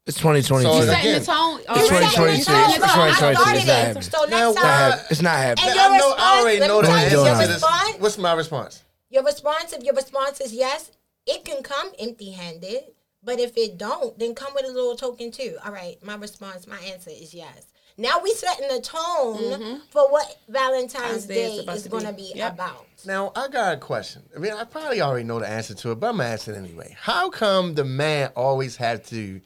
[0.07, 0.69] It's 2022.
[0.69, 0.95] So You Again.
[0.95, 1.61] setting the tone.
[1.61, 1.87] It's already.
[1.89, 2.41] 2022.
[2.41, 3.31] It's not- 2022.
[3.31, 4.03] It's not happening.
[4.03, 5.07] So next Not time.
[5.11, 5.71] It's not happening.
[5.71, 6.15] And I your know.
[6.19, 7.49] I already know the let me tell answer you to your this.
[7.63, 7.97] response.
[7.99, 8.83] What's my response?
[9.11, 10.91] Your response, if your response is yes,
[11.27, 12.85] it can come empty-handed.
[13.23, 15.57] But if it don't, then come with a little token too.
[15.65, 17.65] All right, my response, my answer is yes.
[17.97, 19.77] Now we setting the tone mm-hmm.
[19.91, 22.33] for what Valentine's Valentine's Day is Day supposed is going to be.
[22.33, 22.55] be Yep.
[22.55, 22.87] about.
[23.07, 24.23] Now I got a question.
[24.35, 26.57] I mean, I probably already know the answer to it, but I'm gonna ask it
[26.57, 26.97] anyway.
[26.99, 29.41] How come the man always had to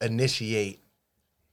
[0.00, 0.80] initiate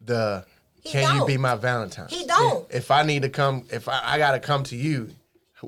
[0.01, 0.45] the
[0.83, 1.27] He "Can you don't.
[1.27, 2.07] be my Valentine"?
[2.09, 2.67] He don't.
[2.69, 5.09] If I need to come, if I, I gotta come to you,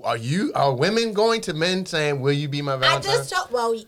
[0.04, 2.98] are you are women going to men saying, "Will you be my Valentine"?
[2.98, 3.18] I Valentine"?
[3.18, 3.84] just told, well,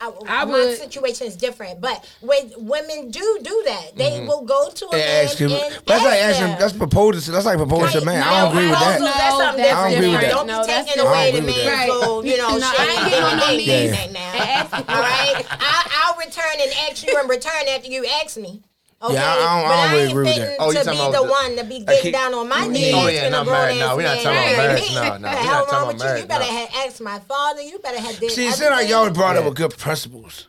[0.00, 4.26] I, I my would- situation is different, but when women do do that, they Mm-hmm.
[4.26, 5.50] will go to a man ask him.
[5.52, 6.46] and That's like asking.
[6.48, 6.58] them.
[6.58, 7.32] That's proposing.
[7.32, 8.22] That's like proposing to a man.
[8.22, 8.98] I don't agree with that.
[8.98, 9.64] proposals, That's No, something.
[9.64, 10.30] I don't agree with that.
[10.30, 11.58] Don't No, be taking away the different.
[11.58, 13.66] I man don't you know, No, I ain't getting on no Ding, knees.
[13.66, 14.04] ding, Yeah.
[14.04, 14.68] ding, now.
[14.94, 15.44] All right?
[15.50, 18.62] I, I'll return and ask you in return after you ask me.
[19.04, 20.56] Okay, Yeah, I don't- I but don't I really ain't agree with that.
[20.60, 22.34] Oh, you to talking be about the the- one to be I getting keep- down
[22.34, 22.92] on my Oh, knees.
[22.92, 23.78] yeah, asking not a grown married.
[23.80, 24.82] No, ass we not talking about marry marriage.
[24.88, 24.94] me.
[24.94, 26.22] No, no, What we the not talking wrong about with you?
[26.22, 27.60] You better have asked my father.
[27.62, 30.48] You better have did See, it seems like y'all brought up with good principles.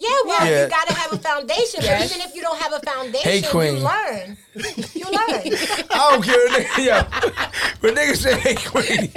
[0.00, 0.64] Yeah, well, Yeah.
[0.64, 1.80] you gotta have a foundation.
[1.82, 3.78] But even if you don't have a foundation, Hey, Queen.
[3.78, 4.36] you learn.
[4.54, 5.86] You learn.
[5.90, 6.84] I don't care, what nigga.
[6.84, 7.30] Yo,
[7.80, 9.10] when niggas say, "Hey, queen,"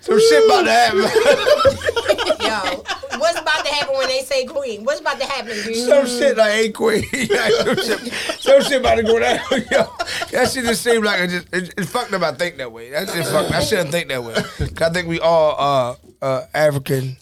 [0.00, 0.98] some shit about to happen.
[2.40, 4.84] Yo, what's about to happen when they say queen?
[4.84, 5.76] What's about to happen, dude?
[5.86, 9.38] some shit like, "Hey, queen." Like, some, shit, some shit about to go down.
[9.70, 9.92] Yo,
[10.32, 12.22] that shit just seems like it just it, it's fucked up.
[12.22, 12.90] I think that way.
[12.90, 13.52] That's just fucked.
[13.52, 14.34] I shouldn't think that way.
[14.34, 17.16] I think we all uh uh African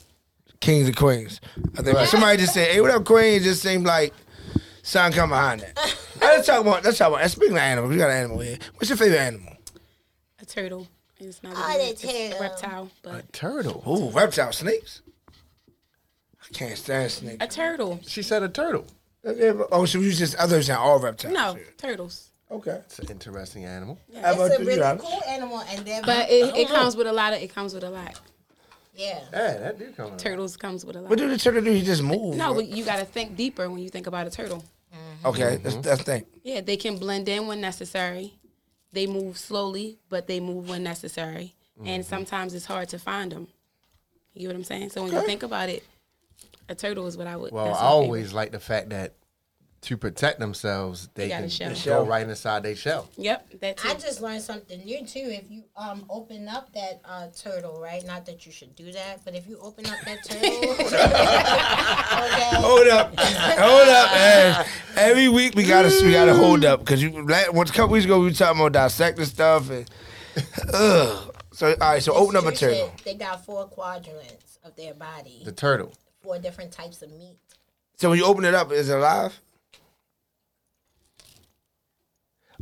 [0.60, 1.40] kings and queens.
[1.78, 4.12] I think when somebody just said, "Hey, what up, queen?" It just seemed like
[4.82, 5.96] something come behind that.
[6.20, 6.84] Let's talk about.
[6.84, 7.22] Let's talk about.
[7.22, 8.58] and Speaking of animals, we got an animal here.
[8.74, 9.52] What's your favorite animal?
[10.40, 10.86] A turtle.
[11.18, 12.40] It's not Oh, really- that it's a turtle.
[12.40, 13.82] reptile, but turtle.
[13.88, 15.00] Ooh, reptile snakes.
[16.42, 17.38] I can't stand snakes.
[17.44, 18.00] a turtle.
[18.06, 18.86] She said a turtle.
[19.72, 21.34] Oh, so you just others than all reptiles?
[21.34, 22.30] No, turtles.
[22.50, 22.80] Okay.
[22.86, 23.98] It's an interesting animal.
[24.20, 27.12] How about It's a really cool animal, and they're But it, it comes with a
[27.12, 27.42] lot of.
[27.42, 28.20] It comes with a lot.
[28.96, 29.20] Yeah.
[29.30, 30.12] Hey, that do come.
[30.12, 30.18] out.
[30.18, 31.10] Turtles comes with a lot.
[31.10, 31.70] What do the turtle do?
[31.70, 32.36] He just move.
[32.36, 34.64] No, but you got to think deeper when you think about a turtle.
[34.92, 35.26] Mm-hmm.
[35.26, 35.82] Okay, that's mm-hmm.
[35.82, 36.26] that's the thing.
[36.42, 38.34] Yeah, they can blend in when necessary.
[38.92, 41.54] They move slowly, but they move when necessary.
[41.78, 42.08] And mm-hmm.
[42.08, 43.48] sometimes it's hard to find them.
[44.32, 44.90] You get what I'm saying?
[44.90, 45.84] So when you think about it,
[46.68, 47.52] a turtle is what I would.
[47.52, 49.14] Well, I my always like the fact that
[49.86, 52.02] to protect themselves, they, They got can a shell.
[52.04, 53.08] go right inside their shell.
[53.16, 53.88] Yep, that too.
[53.88, 55.20] I just learned something new too.
[55.30, 58.04] If you um open up that uh, turtle, right?
[58.04, 62.56] Not that you should do that, but if you open up that turtle, okay.
[62.56, 64.10] Hold up, hold up.
[64.12, 64.66] man.
[64.96, 67.10] every week we gotta we gotta hold up because you.
[67.24, 69.88] la- Once a couple weeks ago we were talking about dissecting stuff and.
[70.74, 71.32] Ugh.
[71.52, 72.90] So all right, so open up a turtle.
[72.96, 73.04] shit.
[73.04, 75.92] They got four quadrants of their body, The turtle.
[76.22, 77.36] four different types of meat.
[77.96, 79.40] So when you open it up, is it alive?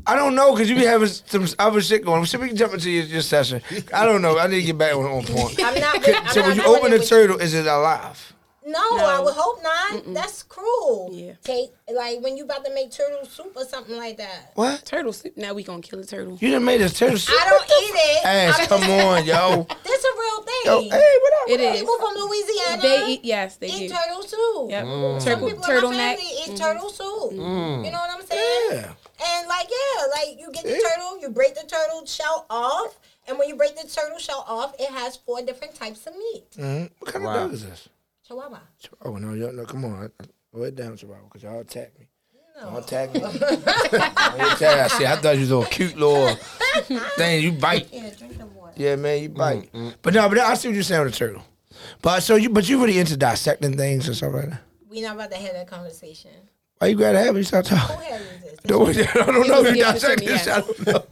[0.06, 2.24] I don't know because you be having some other shit going.
[2.24, 3.62] Should we jump into your, your session?
[3.92, 4.38] I don't know.
[4.38, 5.62] I need to get back on, on point.
[5.62, 5.96] I'm not.
[5.96, 8.34] I'm So not when you open it the turtle, is it alive?
[8.66, 10.14] No, I would hope not.
[10.14, 11.10] That's cruel.
[11.12, 11.34] Yeah.
[11.42, 14.52] Take like when you about to make turtle soup or something like that.
[14.54, 14.86] What?
[14.86, 15.36] turtle soup.
[15.36, 16.38] Now we gonna kill a turtle.
[16.40, 17.34] You done made a turtle soup?
[17.38, 18.24] I don't eat it.
[18.24, 19.66] Ass, I'm come just- on, yo.
[19.84, 20.62] That's a real thing.
[20.64, 20.88] Yo, hey,
[21.20, 21.48] what up?
[21.50, 21.80] It is.
[21.80, 22.82] People from Louisiana.
[22.82, 23.24] They eat.
[23.24, 23.94] Yes, they eat do.
[23.94, 24.70] turtle soup.
[24.70, 24.84] Yep.
[24.84, 25.20] Mm.
[25.20, 26.16] Some Turtle people in my turtleneck.
[26.16, 26.54] family eat mm-hmm.
[26.54, 27.32] turtle soup.
[27.32, 27.84] Mm.
[27.84, 28.68] You know what I'm saying?
[28.70, 28.92] Yeah.
[29.22, 32.98] And like, yeah, like you get the turtle, you break the turtle shell off,
[33.28, 36.44] and when you break the turtle shell off, it has four different types of meat.
[36.56, 36.90] Mhm.
[36.98, 37.34] What kind Wow.
[37.34, 37.88] of dog is this?
[38.26, 38.58] Chihuahua.
[39.04, 40.10] Oh no, yo, no, come on.
[40.54, 42.06] Go it down, Chihuahua, because y'all attack me.
[42.60, 43.20] Don't attack me.
[43.20, 44.16] Don't attack.
[44.18, 45.04] I see.
[45.06, 46.34] I thought you was a cute little
[47.16, 47.42] thing.
[47.42, 47.88] You bite.
[47.92, 48.72] Yeah, drink the water.
[48.76, 49.70] Yeah, man, you bite.
[50.02, 51.42] But no, but I see what you're saying with the turtle.
[52.00, 54.60] But so you, but you really into dissecting things and stuff like that.
[54.88, 56.30] We not about to have that conversation.
[56.84, 57.38] Why you gotta have it?
[57.38, 58.10] You start Who talking.
[58.10, 58.60] has this?
[58.68, 58.92] No, I
[59.32, 60.46] don't know if you Give dissect this.
[60.48, 61.02] I don't know.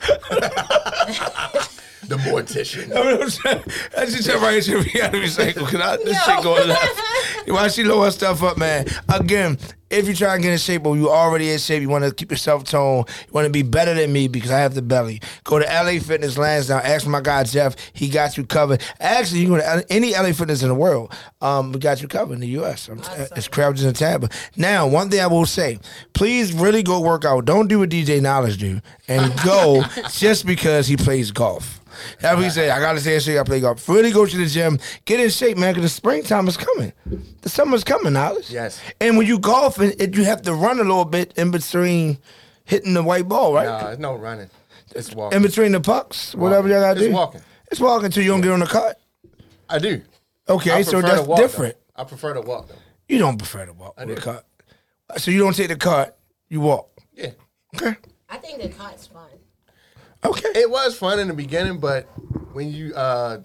[2.08, 2.94] The mortician.
[2.94, 3.62] I mean, I'm saying,
[3.96, 5.66] I just said right here, we gotta recycle.
[5.66, 7.00] Cause I, this shit going left.
[7.48, 8.84] Why she lower stuff up, man?
[9.08, 9.56] Again,
[9.92, 12.12] if you try to get in shape, or you already in shape, you want to
[12.12, 15.20] keep yourself toned, you want to be better than me because I have the belly.
[15.44, 16.80] Go to LA Fitness Lansdowne.
[16.82, 17.76] Ask my guy Jeff.
[17.92, 18.82] He got you covered.
[19.00, 21.12] Actually, you can go to any LA Fitness in the world.
[21.40, 22.88] Um, we got you covered in the U.S.
[22.88, 23.02] I'm-
[23.36, 24.28] It's Crouches and Tampa.
[24.56, 25.78] Now, one thing I will say:
[26.14, 27.44] please really go work out.
[27.44, 31.78] Don't do what DJ Knowledge do, and go just because he plays golf.
[32.20, 32.70] That's what he said.
[32.70, 33.38] I gotta stay in shape.
[33.38, 33.86] I play golf.
[33.86, 34.78] Really go to the gym.
[35.04, 36.92] Get in shape, man, because the springtime is coming.
[37.42, 38.50] The summer's coming, Knowledge.
[38.50, 38.80] Yes.
[38.98, 39.38] And when you
[39.82, 42.18] golfing, it, you have to run a little bit in between
[42.64, 43.66] hitting the white ball, right?
[43.66, 44.50] Nah, it's no running.
[44.94, 45.36] It's walking.
[45.36, 47.40] In between the pucks, whatever you gotta It's walking.
[47.70, 49.00] It's walking until you don't get on the cut.
[49.68, 50.02] I do.
[50.48, 51.42] Okay, I so prefer to that's walk, though.
[51.44, 51.76] different.
[51.96, 52.74] I prefer to walk though.
[53.08, 54.14] You don't prefer to walk with do.
[54.14, 54.46] a cut.
[55.18, 56.18] So you don't take the cut,
[56.48, 56.90] you walk.
[57.14, 57.30] Yeah.
[57.74, 57.96] Okay.
[58.28, 59.28] I think the cot's fun.
[60.24, 60.48] Okay.
[60.54, 62.04] It was fun in the beginning, but
[62.52, 63.38] when you uh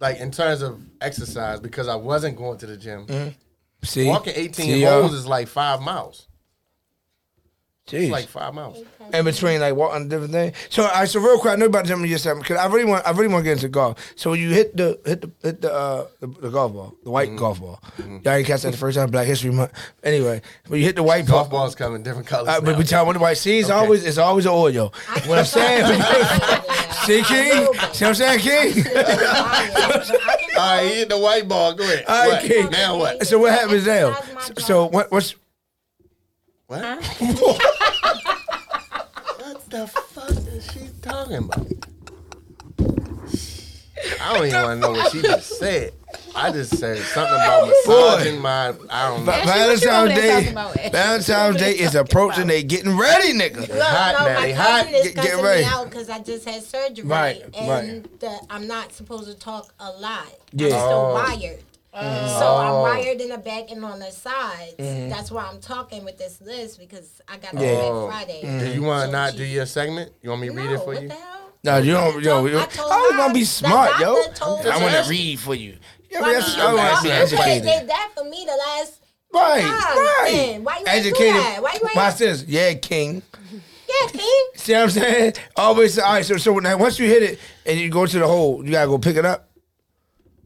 [0.00, 3.06] like in terms of exercise, because I wasn't going to the gym,
[3.82, 5.00] See, walking 18 See, y'all?
[5.02, 6.26] holes is like five miles.
[7.88, 8.02] Jeez.
[8.02, 8.78] It's like five miles.
[9.12, 10.54] in between like walking a different things.
[10.68, 13.04] So I so real quick, I know about jumping just something because I really want
[13.04, 13.98] I really want to get into golf.
[14.14, 16.96] So when you hit the hit the hit the uh the, the golf ball, the
[17.06, 17.10] Mm-hmm.
[17.10, 17.82] white golf ball.
[17.98, 19.72] Y'all didn't catch that the first time Black History Month.
[20.04, 21.62] Anyway, when you hit the white Golf ball.
[21.62, 22.48] balls come in different colors.
[22.48, 22.78] Uh, but now.
[22.78, 24.94] we tell what the white see, it's always it's always an oil.
[25.26, 26.00] What I'm saying,
[27.06, 28.84] see King, see what I'm saying, King.
[30.56, 31.74] All right, he hit the white ball.
[31.74, 32.04] Go ahead.
[32.06, 32.50] All right, What?
[32.50, 32.70] King.
[32.70, 33.26] Now what?
[33.26, 34.14] So what happens now?
[34.40, 35.34] So, so what what's
[36.66, 36.82] What?
[39.38, 41.66] what the fuck is she talking about?
[44.20, 45.92] I don't even want to know what she just said.
[46.34, 48.68] I just said something about massaging my.
[48.90, 49.32] I don't know.
[49.32, 50.30] Va- Ashley, what you over Valentine's Day?
[50.30, 50.90] talking about, Ashley?
[50.90, 52.46] Valentine's Day is approaching.
[52.46, 53.68] They getting ready, nigga.
[53.68, 54.94] Look, hot no, now, my they cousin hot.
[54.94, 55.62] is Get- get ready.
[55.62, 58.20] me out because I just had surgery, Right, and right.
[58.20, 60.26] The, I'm not supposed to talk a lot.
[60.52, 60.66] Yeah.
[60.68, 61.14] I'm still Oh.
[61.14, 61.58] wired.
[61.94, 62.28] Mm-hmm.
[62.28, 62.56] So Oh.
[62.86, 64.74] I'm wired in the back and on the sides.
[64.78, 65.08] Mm-hmm.
[65.08, 67.72] That's why I'm talking with this list because I got to Yeah.
[67.72, 67.78] yeah.
[67.82, 68.08] Oh.
[68.08, 68.42] Friday.
[68.44, 68.58] Mm-hmm.
[68.60, 70.12] Do you want to not do your segment?
[70.22, 71.08] You want me to read it for what you?
[71.08, 71.36] the hell?
[71.62, 72.22] No, you don't.
[72.22, 74.14] Yo, I yo, I told always want to be smart, yo.
[74.40, 75.76] I want to read for you.
[76.10, 76.66] Yeah, but that's, not?
[76.66, 77.62] I want to be You educated.
[77.62, 78.94] did that for me the last.
[79.32, 80.28] Right, Time, right.
[80.32, 80.64] then.
[80.64, 81.62] Why you ain't do educated.
[81.62, 82.20] Why you ain't- Watch.
[82.48, 83.22] Yeah, King.
[83.52, 84.44] Yeah, King.
[84.56, 85.32] See what I'm saying?
[85.56, 85.98] Always.
[86.00, 86.24] All right.
[86.24, 88.88] So, so now once you hit it and you go to the hole, you gotta
[88.88, 89.48] go pick it up.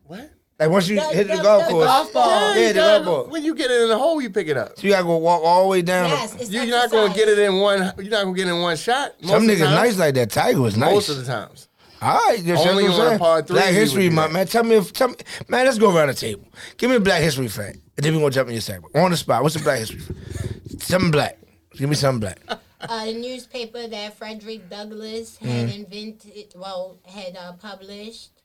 [0.05, 0.31] What?
[0.59, 2.57] Like once you The- hit the, the- golf the course, golf ball.
[2.57, 3.25] yeah, the golf ball.
[3.29, 4.79] When you get it in the hole, you pick it up.
[4.79, 6.11] So you gotta go walk all the way down.
[6.11, 7.17] Yes, it's You're not gonna exercise.
[7.27, 7.79] get it in one.
[7.99, 9.15] You're not gonna get it in one shot.
[9.23, 9.71] Most Some niggas times.
[9.75, 10.31] nice like that.
[10.31, 10.93] Tiger was nice.
[10.93, 11.69] Most of the times.
[12.03, 13.19] All right, just Only that's what on a saying.
[13.19, 14.47] par three Black History Month, man.
[14.47, 15.15] Tell me, if, tell me,
[15.49, 15.65] man.
[15.65, 16.47] Let's go around the table.
[16.77, 18.95] Give me a Black History fact, and then we are gonna jump in your segment
[18.97, 19.43] on the spot.
[19.43, 20.01] What's the Black History?
[20.01, 20.83] fact?
[20.83, 21.39] Something black.
[21.73, 22.39] Give me something black.
[22.81, 25.47] uh, the newspaper that Frederick Douglass Mm-hmm.
[25.49, 28.43] had invented, well, had uh, published,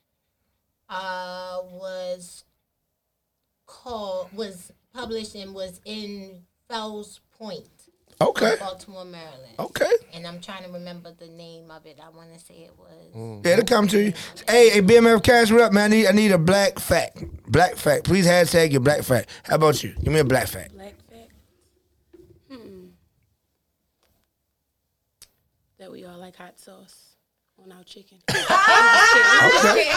[0.89, 2.43] uh, was
[3.65, 7.67] called, was published and was in Fells Point,
[8.21, 9.53] Okay, Baltimore, Maryland.
[9.59, 9.89] okay.
[10.13, 11.97] And I'm trying to remember the name of it.
[12.05, 13.15] I want to say it was.
[13.15, 13.45] Mm.
[13.45, 14.13] Yeah, it'll come to you.
[14.47, 15.85] Hey, hey, BMF Cash, what up, man?
[15.93, 17.23] I need, I need a black fact.
[17.47, 18.03] Black fact.
[18.03, 19.29] Please hashtag your black fact.
[19.43, 19.93] How about you?
[20.03, 20.73] Give me a black fact.
[20.73, 21.31] Black fact.
[22.51, 22.87] Hmm.
[25.77, 27.15] That we all like hot sauce
[27.63, 28.17] on our chicken.
[29.59, 29.91] Okay.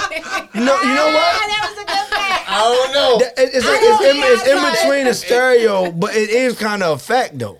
[0.54, 1.32] You know, you know what?
[1.48, 2.48] that was a good fact.
[2.48, 3.18] I don't know.
[3.18, 6.96] That- it- It's, it's, in, it's in between a stereo, but it is kind of
[6.96, 7.58] a fact though.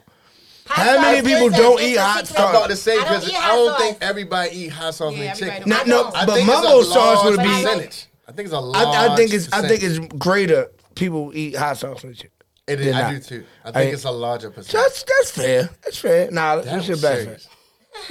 [0.75, 2.41] How many people don't eat hot secret.
[2.43, 2.57] I'm sauce?
[2.57, 5.39] about to say I don't because I, don't think everybody eat hot sauce Yeah, with
[5.39, 5.69] chicken.
[5.69, 5.89] don't.
[5.89, 7.55] No, I no, but think mumbo sauce would large be.
[7.65, 8.07] percentage.
[8.29, 8.87] I think it's a large.
[8.87, 9.53] I, I think it's.
[9.53, 10.69] I think it's greater.
[10.95, 12.31] People eat hot sauce with chicken.
[12.67, 13.45] It is, They're I do too.
[13.65, 14.73] I think I- it's a larger percentage.
[14.81, 15.71] That's that's fair.
[15.83, 16.31] That's fair.
[16.31, 17.49] Nah, That that's your was black serious.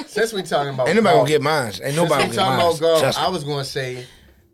[0.08, 1.74] Since we talking about anybody nobody gonna get mine.
[1.84, 2.60] Ain't nobody we gonna talking get mine.
[2.60, 4.06] about golf, I was gonna say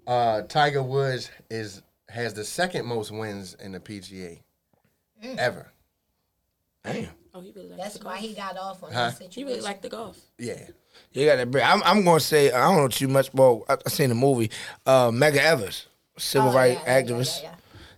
[0.06, 4.40] uh, Tiger Woods is has the second most wins in the PGA
[5.38, 5.70] ever.
[6.86, 7.10] Damn.
[7.38, 9.10] Oh, he really likes That's the why he got off on Huh?
[9.10, 9.32] that situation.
[9.42, 10.18] He really liked the golf.
[10.40, 10.68] Yeah.
[11.14, 11.64] You got that break.
[11.64, 13.34] I'm, I'm gonna say I don't know too much.
[13.34, 14.50] Well, I, I seen the movie.
[14.86, 17.44] Uh, Medgar Evers, civil Oh, rights yeah, yeah, activist.
[17.44, 17.56] yeah, yeah.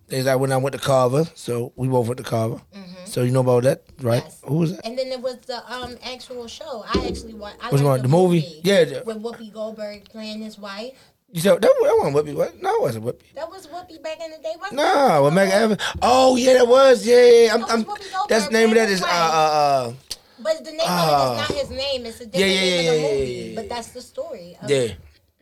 [0.07, 2.61] Things like when I went to Carver, so we both went to Carver.
[3.05, 4.23] So you know about that, right?
[4.23, 4.41] Yes.
[4.43, 4.85] Who was that?
[4.85, 6.83] And then there was the um actual show.
[6.87, 7.57] I actually watched.
[7.63, 8.01] I Which like one?
[8.03, 8.61] The movie?
[8.63, 10.93] Yeah, the- With Whoopi Goldberg playing his wife.
[11.31, 12.33] You said that, that wasn't Whippy.
[12.35, 12.61] What?
[12.61, 13.33] No, it wasn't Whippy.
[13.35, 14.53] That was Whoopi back in the day.
[14.59, 15.23] Wasn't No, it?
[15.25, 15.77] with Medgar Evers.
[16.01, 17.05] Oh yeah, that was.
[17.05, 17.43] Yeah, yeah.
[17.45, 17.53] yeah.
[17.53, 19.93] I'm, That I'm, was that's the name of that is uh, uh, uh.
[20.41, 21.33] But the name Ah.
[21.33, 22.05] of it is not his name.
[22.05, 23.31] It's a different Yeah, yeah, name yeah, of the yeah, movie.
[23.31, 24.57] yeah, yeah, But that's the story.
[24.61, 24.87] Of Yeah,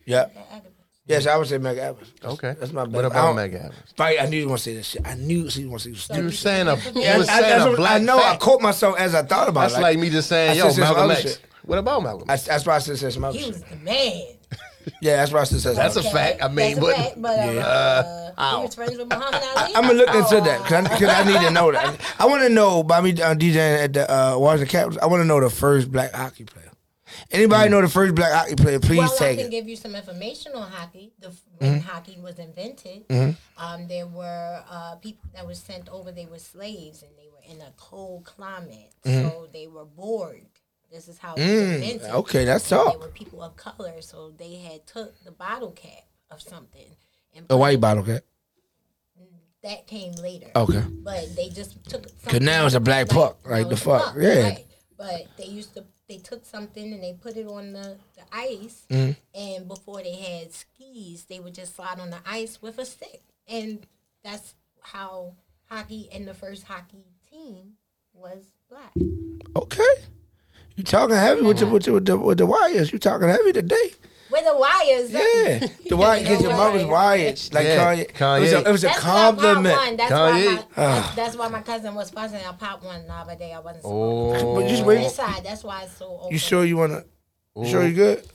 [0.05, 0.25] yeah.
[0.25, 0.61] the.
[1.13, 2.11] Yes, I would say Meg Evans.
[2.21, 2.55] Okay.
[2.59, 3.03] That's my What bad.
[3.05, 3.73] I about don't- Meg Evans?
[3.97, 5.01] Right, I knew you want to say this shit.
[5.07, 7.25] I knew you want to say this You were saying a, you Yeah, were I,
[7.27, 8.17] saying that's a black I know.
[8.19, 9.81] I caught myself as I thought about That's it.
[9.81, 11.21] like me just saying, I yo, Malcolm X.
[11.21, 11.39] shit.
[11.63, 12.25] What about Malcolm?
[12.29, 14.21] I, that's why I said said some He was the man.
[15.01, 16.43] Yeah, that's why I said some That's other a fact.
[16.43, 18.31] I mean, That's but- fact, but uh, Yeah.
[18.37, 19.71] uh, he was friends with Muhammad Ali.
[19.75, 21.99] I'm gonna look into Oh, that because I, need to know that.
[22.19, 24.97] I want to know by me uh, DJing at the uh, Washington Capitals.
[25.01, 26.71] I want to know the first black hockey player.
[27.31, 28.79] Anybody know the first black hockey player?
[28.79, 29.51] Please well, I can it.
[29.51, 31.13] give you some information on hockey.
[31.19, 33.05] The, when hockey was invented,
[33.57, 36.11] um, there were uh, people that were sent over.
[36.11, 40.45] They were slaves, and they were in a cold climate, so they were bored.
[40.91, 42.01] This is how was invented.
[42.09, 46.03] Okay, that's And They were people of color, so they had took the bottle cap
[46.31, 46.87] of something,
[47.35, 48.23] and A white bottle cap.
[49.63, 50.47] that came later.
[50.55, 50.83] Okay.
[51.03, 54.41] But they just took Cause now it's a black puck, like the fuck, puck, yeah.
[54.43, 54.65] right.
[54.97, 58.85] But they used to they took something and they put it on the, the ice
[58.89, 59.11] Mm-hmm.
[59.37, 63.21] and before they had skis, they would just slide on the ice with a stick.
[63.47, 63.85] And
[64.23, 65.33] that's how
[65.69, 67.73] hockey and the first hockey team
[68.13, 68.93] was black.
[69.55, 69.83] Okay.
[70.77, 72.93] You talking heavy with the with the, with the, with the wires?
[72.93, 73.93] You talking heavy today?
[74.31, 75.11] With the wires.
[75.11, 78.37] Yeah, the wire because your mom was wired like Yeah, Kanye.
[78.37, 79.75] It was a, it was a That's why I compliment.
[79.75, 79.97] one.
[79.97, 80.45] That's Kanye.
[80.45, 81.13] why, my, that's, ah.
[81.15, 82.41] that's why my cousin was fussing.
[82.47, 83.53] I popped one the other day.
[83.53, 84.49] I wasn't supposed oh.
[84.51, 84.87] oh, But just to.
[84.87, 84.97] wait.
[84.99, 86.31] This side, that's why it's so open.
[86.31, 87.05] You sure you wanna?
[87.55, 88.27] You sure you good?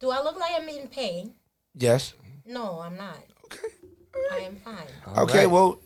[0.00, 1.34] Do I look like I'm in pain?
[1.76, 2.14] Yes.
[2.44, 3.18] No, I'm not.
[3.44, 3.68] Okay.
[4.32, 4.86] I am fine.
[5.16, 5.38] Okay.
[5.38, 5.50] right.
[5.50, 5.78] Well,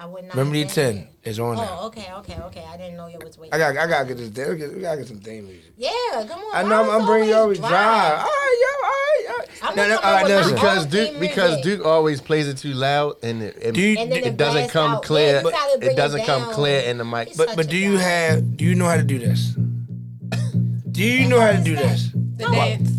[0.00, 0.36] I would not.
[0.36, 1.08] remedy have ten here.
[1.24, 1.78] is on now.
[1.80, 2.64] Oh, okay, okay, okay.
[2.72, 3.52] I didn't know you was waiting.
[3.52, 4.28] I got I gotta get this.
[4.30, 5.72] damn- We gotta get some theme music.
[5.76, 5.90] yeah,
[6.28, 6.54] come on.
[6.54, 8.10] I know I'm, I'm bringing you always always dry.
[8.10, 9.48] All right, yo, all right, all right.
[9.62, 10.54] I'm No, gonna no, all right, up uh, with listen.
[10.54, 11.64] my because Duke because music.
[11.78, 14.68] Duke always plays it too loud and it, it, Do you- And it it doesn't
[14.68, 15.02] come out.
[15.02, 15.42] clear.
[15.44, 17.28] Yeah, you it it doesn't come clear in the mic.
[17.28, 18.02] He's But but a do you guy.
[18.04, 18.56] have?
[18.56, 19.56] Do you know how to do this?
[20.92, 22.10] Do you know how to do this?
[22.36, 22.90] The dance.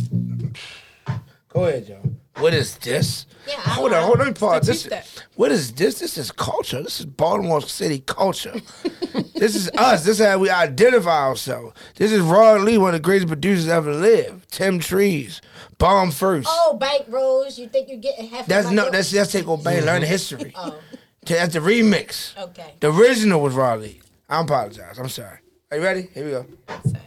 [1.49, 2.01] Go ahead, Joe.
[2.41, 3.25] What is this?
[3.49, 4.25] Yeah, hold on, hold on.
[4.25, 4.67] Let me pause.
[4.67, 4.87] This,
[5.35, 5.99] what is this?
[5.99, 6.81] This is culture.
[6.83, 8.53] This is Baltimore City culture.
[9.35, 10.05] this is us.
[10.05, 11.75] This is how we identify ourselves.
[11.95, 14.51] This is Rod Lee, one of the greatest producers ever lived.
[14.51, 15.41] Tim Trees,
[15.77, 16.47] Bomb First.
[16.49, 17.57] Oh, bank rolls.
[17.57, 18.45] You think you get half?
[18.45, 18.89] that's no.
[18.91, 19.63] That's that's take over.
[19.63, 20.53] Bang, Learn the history.
[20.55, 20.75] Oh,
[21.25, 22.37] That's the remix.
[22.37, 22.75] okay.
[22.79, 24.01] The original was Rod Lee.
[24.29, 24.99] I apologize.
[24.99, 25.39] I'm sorry.
[25.71, 26.07] Are you ready?
[26.13, 26.45] Here we go.
[26.83, 27.03] Sorry.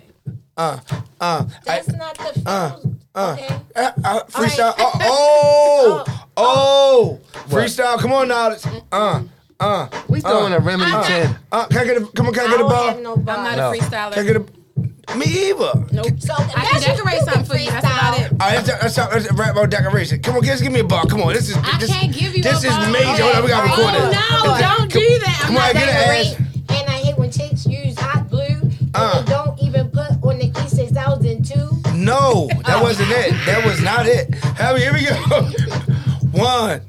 [0.57, 0.79] Uh,
[1.21, 2.79] uh, That's not the uh.
[3.15, 3.55] Uh, okay.
[3.77, 4.77] uh, uh, freestyle.
[4.77, 4.93] right.
[5.05, 6.05] Oh,
[6.37, 7.99] oh, oh, freestyle.
[7.99, 8.49] Come on now.
[8.49, 9.23] Let's- Uh,
[9.61, 11.37] uh, we throwing a remedy ten.
[11.53, 11.67] uh.
[11.67, 12.07] Can I get a?
[12.07, 12.87] Come on, can I I get a don't ball?
[12.89, 13.37] have no bar.
[13.39, 13.71] I'm not No.
[13.71, 14.13] a freestyler.
[14.15, 15.17] Can I get a?
[15.17, 15.73] Me either.
[15.93, 16.07] Nope.
[16.21, 17.71] So I can decorate something for you.
[17.71, 18.31] That's about it.
[18.33, 20.23] All right, let's, let's, let's, let's rap about decoration.
[20.23, 21.05] Come on, just give me a ball.
[21.07, 21.57] Come on, this is.
[21.57, 22.91] I this, can't give you This a is ball.
[22.91, 23.23] major.
[23.23, 24.15] Hold on, we gotta record Oh this.
[24.17, 24.77] no!
[24.79, 25.39] Don't do that.
[25.43, 26.35] I'm Come on, not get an ass.
[26.81, 29.23] And I hate when chicks use hot glue and Uh.
[29.23, 31.72] they don't even put on the E6002.
[32.03, 33.31] No, that wasn't it.
[33.47, 34.35] That was not it.
[34.35, 35.15] Happy, here we go.
[36.33, 36.81] One.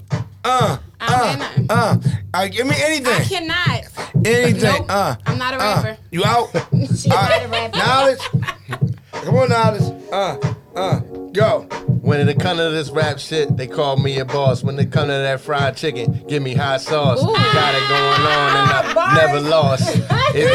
[0.43, 0.77] Uh.
[0.99, 1.73] I Uh.
[1.73, 1.97] Uh.
[2.33, 3.13] Right, give me anything.
[3.13, 4.25] I cannot.
[4.25, 4.63] Anything.
[4.63, 4.85] Nope.
[4.89, 5.15] Uh.
[5.27, 5.59] I'm not a uh.
[5.59, 5.97] rapper.
[6.11, 6.49] You out?
[6.97, 7.77] She All not a rapper.
[7.77, 8.21] Knowledge.
[9.23, 9.83] Come on, knowledge.
[10.11, 10.37] Uh.
[10.75, 10.99] Uh.
[11.33, 11.61] Go.
[12.01, 14.63] When it come to this rap shit, they call me a boss.
[14.63, 17.21] When it come to that fried chicken, give me hot sauce.
[17.23, 17.27] Ooh.
[17.27, 19.17] Got it going on and I Bars.
[19.17, 19.95] never lost.
[20.35, 20.47] It-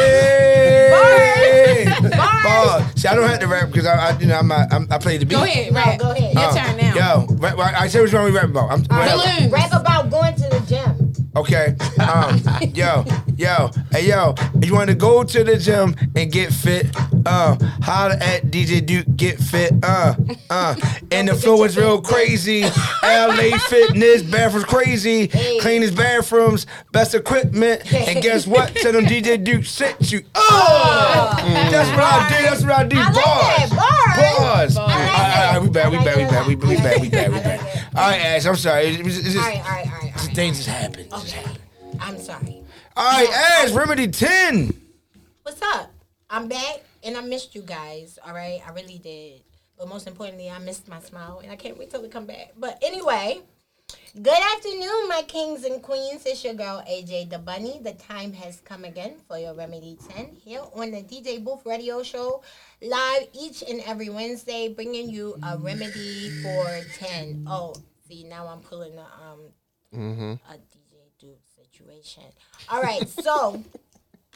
[0.89, 1.85] Hey.
[2.01, 2.43] Bars.
[2.43, 3.01] Bars.
[3.01, 4.97] See, I don't have to rap because I, I you know, I'm, not- I'm, I
[4.97, 5.35] play the beat.
[5.35, 5.99] Go ahead, No, rap.
[5.99, 6.33] go ahead.
[6.33, 6.93] Your Uh, turn now.
[7.25, 8.71] Yo, rap, rap, I say what's wrong we rap about.
[8.71, 9.21] I'm, whatever.
[9.23, 9.51] Balloons.
[9.51, 11.08] Rap about going to the gym.
[11.39, 11.73] Okay.
[11.99, 12.41] Um,
[12.73, 13.05] yo,
[13.37, 16.93] yo, hey yo, you want to go to the gym and get fit?
[17.25, 19.71] Uh, holler at DJ Duke, get fit.
[19.81, 20.15] Uh,
[20.49, 20.75] uh,
[21.11, 22.63] and the floor is real crazy.
[23.03, 25.29] LA fitness, bathrooms crazy.
[25.61, 27.91] Cleanest bathrooms, best equipment.
[27.93, 28.75] And guess what?
[28.75, 30.21] Tell them DJ Duke sent you.
[30.35, 31.35] Oh,
[31.71, 32.43] that's what I do.
[32.43, 32.97] That's what I do.
[32.99, 33.69] I Bars.
[33.69, 34.75] Bars.
[34.75, 34.77] Bars.
[34.77, 37.39] All right, all right, we back, we back, we back, we back, we back, we
[37.39, 37.79] back.
[37.95, 38.87] All right, Ash, I'm sorry.
[38.87, 40.08] It's, it's, it's All right, all right, all right.
[40.19, 40.35] All right.
[40.35, 40.99] things just happen.
[41.01, 41.41] It just Okay.
[41.41, 41.61] happen.
[42.01, 42.63] I'm sorry.
[42.97, 44.73] All right, Ash, Remedy 10.
[45.43, 45.91] What's up?
[46.29, 48.19] I'm back and I missed you guys.
[48.25, 49.41] All right, I really did.
[49.77, 52.53] But most importantly, I missed my smile and I can't wait till we come back.
[52.57, 53.41] But anyway,
[54.21, 56.23] good afternoon, my kings and queens.
[56.25, 57.79] It's your girl AJ the Bunny.
[57.81, 62.03] The time has come again for your Remedy 10 here on the DJ Booth Radio
[62.03, 62.43] Show,
[62.81, 67.45] live each and every Wednesday, bringing you a remedy for 10.
[67.49, 67.73] Oh,
[68.07, 69.39] see, now I'm pulling the um
[69.95, 70.31] Mm-hmm.
[70.31, 72.23] a DJ Duke situation.
[72.69, 73.63] All right, so.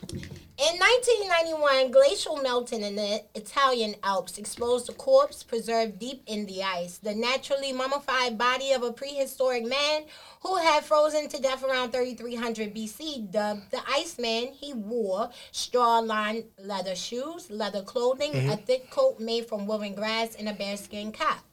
[0.55, 6.61] In 1991, glacial melting in the Italian Alps exposed a corpse preserved deep in the
[6.61, 6.99] ice.
[6.99, 10.03] The naturally mummified body of a prehistoric man
[10.41, 14.53] who had frozen to death around 3300 BC, dubbed the Iceman.
[14.53, 18.49] He wore straw-lined leather shoes, leather clothing, mm-hmm.
[18.51, 21.43] a thick coat made from woven grass, and a bearskin cap.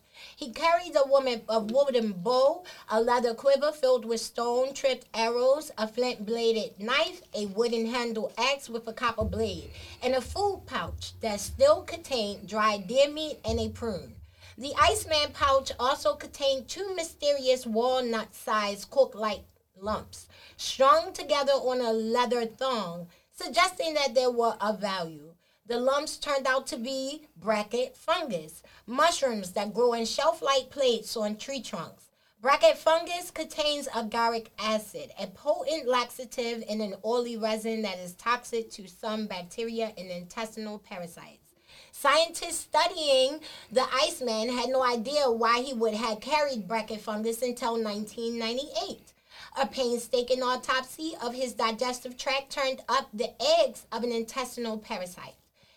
[0.41, 5.71] He carried a woman a wooden bow, a leather quiver filled with stone tripped arrows,
[5.77, 9.71] a flint bladed knife, a wooden handled axe with a copper blade,
[10.03, 14.15] and a food pouch that still contained dried deer meat and a prune.
[14.57, 19.43] The Iceman pouch also contained two mysterious walnut sized cork like
[19.77, 20.27] lumps
[20.57, 25.30] strung together on a leather thong, suggesting that they were of value.
[25.71, 31.17] The lumps turned out to be bracket fungus, mushrooms that grow in shelf like plates
[31.17, 32.07] on tree trunks.
[32.43, 38.69] Bracket fungus contains agaric acid, a potent laxative in an oily resin that is toxic
[38.73, 41.55] to some bacteria and intestinal parasites.
[41.93, 43.39] Scientists studying
[43.71, 49.13] the Iceman had no idea why he would have carried bracket fungus until 1998.
[49.57, 55.37] A painstaking autopsy of his digestive tract turned up the eggs of an intestinal parasite.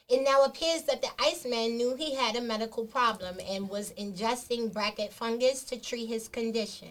[0.09, 4.71] It now appears that the Iceman knew he had a medical problem and was ingesting
[4.73, 6.89] bracket fungus to treat his condition.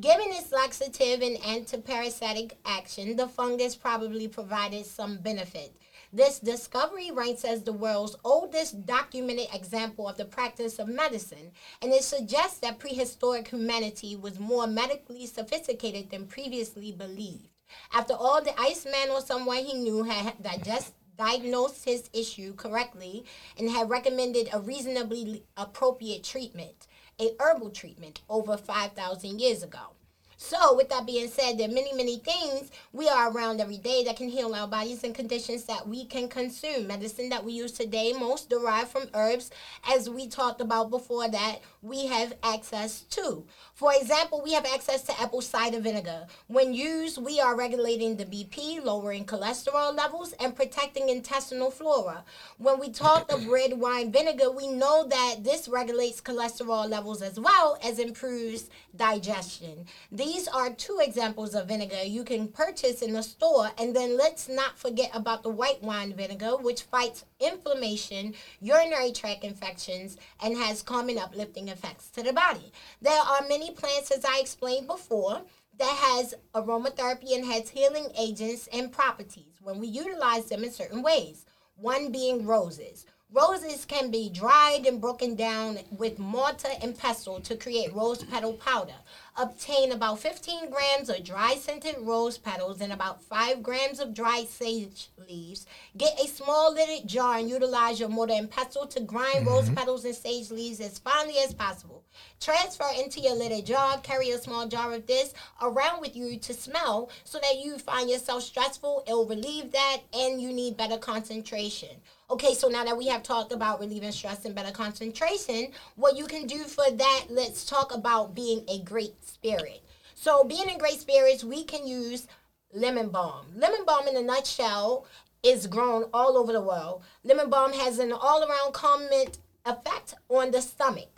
[0.00, 5.74] Given its laxative and antiparasitic action, the fungus probably provided some benefit.
[6.10, 11.92] This discovery ranks as the world's oldest documented example of the practice of medicine, and
[11.92, 17.50] it suggests that prehistoric humanity was more medically sophisticated than previously believed.
[17.92, 23.24] After all, the Iceman or someone he knew had digest, diagnosed his issue correctly
[23.58, 26.86] and had recommended a reasonably appropriate treatment,
[27.20, 29.94] a herbal treatment, over 5,000 years ago.
[30.40, 34.04] So, with that being said, there are many, many things we are around every day
[34.04, 36.86] that can heal our bodies and conditions that we can consume.
[36.86, 39.50] Medicine that we use today, most derived from herbs,
[39.90, 43.44] as we talked about before that, we have access to.
[43.78, 46.26] For example, we have access to apple cider vinegar.
[46.48, 52.24] When used, we are regulating the BP, lowering cholesterol levels, and protecting intestinal flora.
[52.56, 57.38] When we talk of red wine vinegar, we know that this regulates cholesterol levels as
[57.38, 59.86] well as improves digestion.
[60.10, 63.70] These are two examples of vinegar you can purchase in the store.
[63.78, 69.44] And then let's not forget about the white wine vinegar, which fights inflammation, urinary tract
[69.44, 72.72] infections, and has calming, uplifting effects to the body.
[73.00, 75.42] There are many plants, as I explained before,
[75.78, 81.02] that has aromatherapy and has healing agents and properties when we utilize them in certain
[81.02, 81.46] ways.
[81.76, 83.06] One being roses.
[83.30, 88.54] Roses can be dried and broken down with mortar and pestle to create rose petal
[88.54, 88.94] powder.
[89.40, 94.48] Obtain about 15 grams of dry scented rose petals and about 5 grams of dried
[94.48, 95.64] sage leaves.
[95.96, 99.74] Get a small lidded jar and utilize your mortar and pestle to grind rose mm-hmm.
[99.74, 102.02] petals and sage leaves as finely as possible.
[102.40, 103.98] Transfer into your lidded jar.
[103.98, 105.32] Carry a small jar of this
[105.62, 109.04] around with you to smell so that you find yourself stressful.
[109.06, 112.00] It'll relieve that and you need better concentration.
[112.30, 116.26] Okay, so now that we have talked about relieving stress and better concentration, what you
[116.26, 119.82] can do for that, let's talk about being a great spirit.
[120.14, 122.26] So, being in great spirits, we can use
[122.74, 123.46] lemon balm.
[123.56, 125.06] Lemon balm, in a nutshell,
[125.42, 127.02] is grown all over the world.
[127.24, 129.28] Lemon balm has an all around calming
[129.64, 131.17] effect on the stomach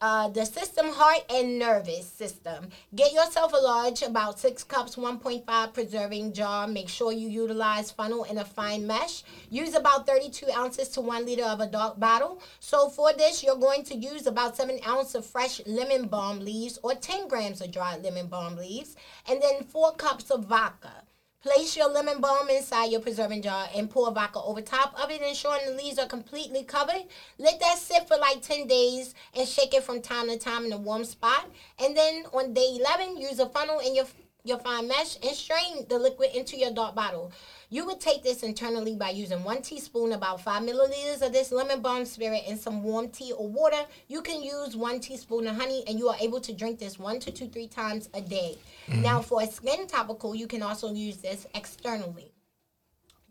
[0.00, 2.68] uh, the system, heart, and nervous system.
[2.94, 6.66] Get yourself a large, about six cups, 1.5 preserving jar.
[6.66, 9.24] Make sure you utilize funnel in a fine mesh.
[9.50, 12.40] Use about 32 ounces to one liter of a dark bottle.
[12.60, 16.78] So for this, you're going to use about seven ounces of fresh lemon balm leaves
[16.82, 18.96] or 10 grams of dried lemon balm leaves,
[19.28, 21.04] and then four cups of vodka.
[21.40, 25.22] Place your lemon balm inside your preserving jar and pour vodka over top of it,
[25.22, 27.04] ensuring the leaves are completely covered.
[27.38, 30.72] Let that sit for like 10 days and shake it from time to time in
[30.72, 31.48] a warm spot.
[31.78, 34.06] And then on day 11, use a funnel in your
[34.44, 37.30] your fine mesh and strain the liquid into your dark bottle.
[37.70, 41.82] You would take this internally by using one teaspoon, about five milliliters of this lemon
[41.82, 43.84] balm spirit, and some warm tea or water.
[44.08, 47.20] You can use one teaspoon of honey, and you are able to drink this one
[47.20, 48.56] to two, three times a day.
[48.88, 49.02] Mm-hmm.
[49.02, 52.32] Now, for a skin topical, you can also use this externally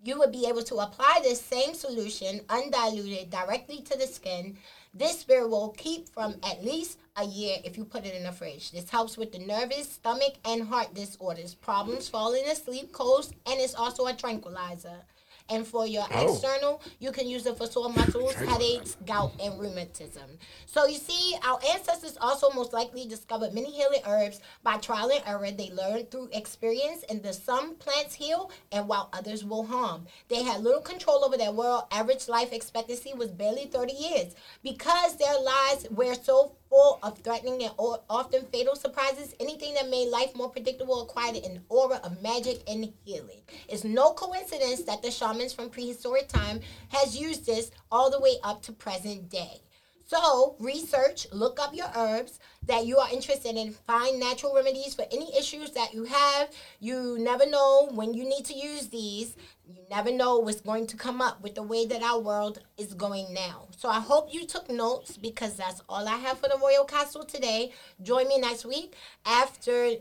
[0.04, 4.58] you would be able to apply this same solution undiluted directly to the skin.
[4.94, 8.32] This beer will keep from at least a year if you put it in the
[8.32, 8.72] fridge.
[8.72, 13.76] This helps with the nervous, stomach, and heart disorders, problems falling asleep, colds, and it's
[13.76, 15.04] also a tranquilizer.
[15.50, 16.34] And for your Oh.
[16.34, 20.38] external, you can use it for sore muscles, headaches, gout, and rheumatism.
[20.66, 25.24] So you see, our ancestors also most likely discovered many healing herbs by trial and
[25.26, 25.50] error.
[25.52, 30.08] They learned through experience, and the some plants heal, and while others will harm.
[30.28, 31.86] They had little control over their world.
[31.92, 37.64] Average life expectancy was barely 30 years because their lives were so full of threatening
[37.64, 42.62] and often fatal surprises, anything that made life more predictable acquired an aura of magic
[42.68, 43.42] and healing.
[43.68, 48.36] It's no coincidence that the shamans from prehistoric time has used this all the way
[48.44, 49.62] up to present day.
[50.08, 53.74] So research, look up your herbs that you are interested in.
[53.74, 56.50] Find natural remedies for any issues that you have.
[56.80, 59.36] You never know when you need to use these.
[59.68, 62.94] You never know what's going to come up with the way that our world is
[62.94, 63.68] going now.
[63.76, 67.26] So I hope you took notes because that's all I have for the Royal Castle
[67.26, 67.74] today.
[68.02, 68.96] Join me next week
[69.26, 69.92] after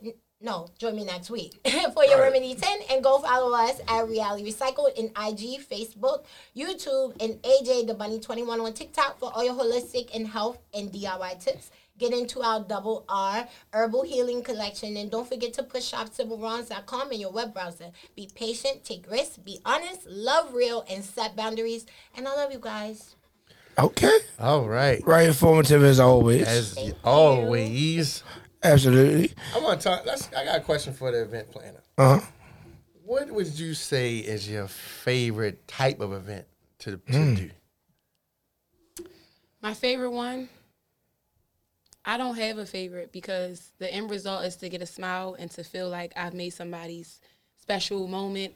[0.41, 1.55] no, join me next week
[1.95, 6.25] for your Remedy 10 and go follow us at Reality Recycled in IG, Facebook,
[6.55, 10.93] YouTube, and AJ the Bunny 21 on TikTok for all your holistic and health and
[10.93, 11.71] DIY tips.
[11.99, 17.21] Get into our double R herbal healing collection and don't forget to push shopsibylrons.com in
[17.21, 17.91] your web browser.
[18.15, 21.87] Be patient, take risks, be honest, love real, and set boundaries.
[22.15, 23.17] And I love you guys.
[23.79, 24.19] Okay.
[24.39, 25.03] All right.
[25.07, 26.47] Right informative as always.
[26.47, 28.23] As always,
[28.73, 29.33] Absolutely.
[29.55, 30.05] I want to talk.
[30.07, 31.83] Let's, I got a question for the event planner.
[31.99, 32.27] Uh huh.
[33.05, 36.47] What would you say is your favorite type of event
[36.81, 37.35] to, to Hmm.
[37.35, 37.51] do?
[39.63, 40.49] My favorite one.
[42.05, 45.51] I don't have a favorite because the end result is to get a smile and
[45.53, 47.21] to feel like I've made somebody's
[47.61, 48.55] special moment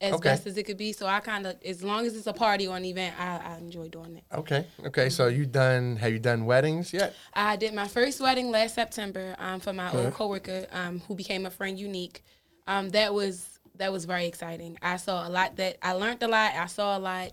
[0.00, 0.14] as Mm-hmm.
[0.16, 0.28] Okay.
[0.28, 0.92] best as it could be.
[0.92, 3.58] So I kind of, as long as it's a party or an event, I, I
[3.58, 4.24] enjoy doing it.
[4.32, 4.66] Okay.
[4.84, 5.08] Okay.
[5.08, 5.96] So you done?
[5.96, 7.14] Have you done weddings yet?
[7.32, 11.46] I did my first wedding last September um, for my old coworker um, who became
[11.46, 12.22] a friend, Unique.
[12.66, 14.78] Um, that was that was very exciting.
[14.82, 16.52] I saw a lot that I learned a lot.
[16.54, 17.32] I saw a lot.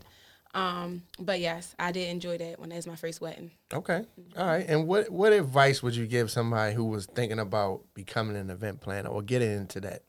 [0.55, 3.49] Um, but yes, I did enjoy that when it was my first wedding.
[3.73, 4.05] Okay.
[4.37, 4.65] All right.
[4.67, 8.79] And what what advice would you give somebody who was thinking about becoming an event
[8.79, 10.03] planner or getting into that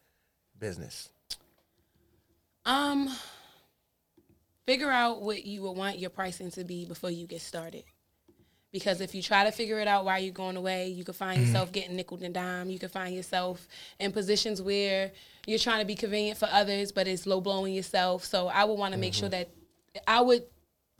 [0.58, 1.08] business?
[2.66, 3.10] Um,
[4.66, 7.84] figure out what you would want your pricing to be before you get started.
[8.72, 11.40] Because if you try to figure it out while you're going away, you could find
[11.40, 12.70] yourself getting nickel and dime.
[12.70, 13.68] You could find yourself
[14.00, 15.12] in positions where
[15.46, 18.24] you're trying to be convenient for others, but it's low blowing yourself.
[18.24, 19.48] So I would want to make sure that
[20.08, 20.42] I would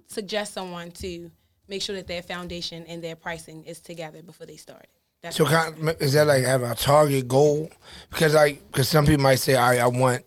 [0.07, 1.33] suggest someone to
[1.67, 4.87] make sure that their foundation and their pricing is together before they start.
[5.23, 7.71] That's So kind of, is that like have a target goal?
[8.09, 10.23] Because like, because some people might say, all right, I want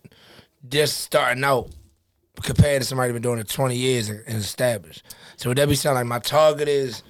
[0.70, 1.70] this starting out
[2.42, 5.02] compared to somebody who's been doing it 20 years and, and established.
[5.36, 7.02] So would that be sound like my target is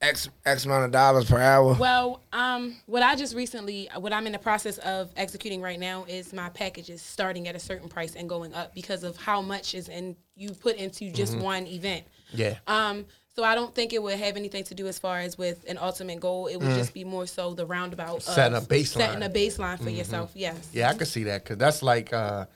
[0.00, 1.74] X X amount of dollars per hour?
[1.74, 6.04] Well, um, what I just recently, what I'm in the process of executing right now
[6.06, 9.74] is my packages starting at a certain price and going up because of how much
[9.74, 12.04] is in you put into just one event.
[12.32, 12.58] Yeah.
[12.68, 15.64] Um, so I don't think it would have anything to do as far as with
[15.68, 16.46] an ultimate goal.
[16.46, 18.86] It would just be more so the roundabout of Setting a baseline.
[18.86, 20.32] setting a baseline for yourself.
[20.34, 20.68] Yes.
[20.72, 22.46] Yeah, I could see that because that's like uh,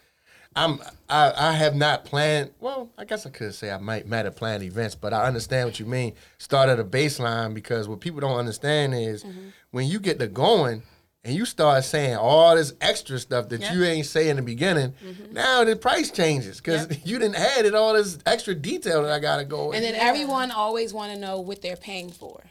[0.55, 2.50] I'm I, I have not planned.
[2.61, 5.66] Well, I guess I could say I might might have planned events, but I understand
[5.68, 6.14] what you mean.
[6.38, 9.48] Start at a baseline because what people don't understand is Mm-hmm.
[9.70, 10.82] when you get to going
[11.24, 13.61] and you start saying all this extra stuff that.
[13.61, 13.74] Mm-hmm.
[13.78, 14.92] you ain't say in the beginning.
[15.30, 19.20] Now the price changes because you didn't add it all this extra detail that I
[19.20, 19.72] gotta go.
[19.72, 19.92] And in.
[19.92, 22.42] then everyone always want to know what they're paying for.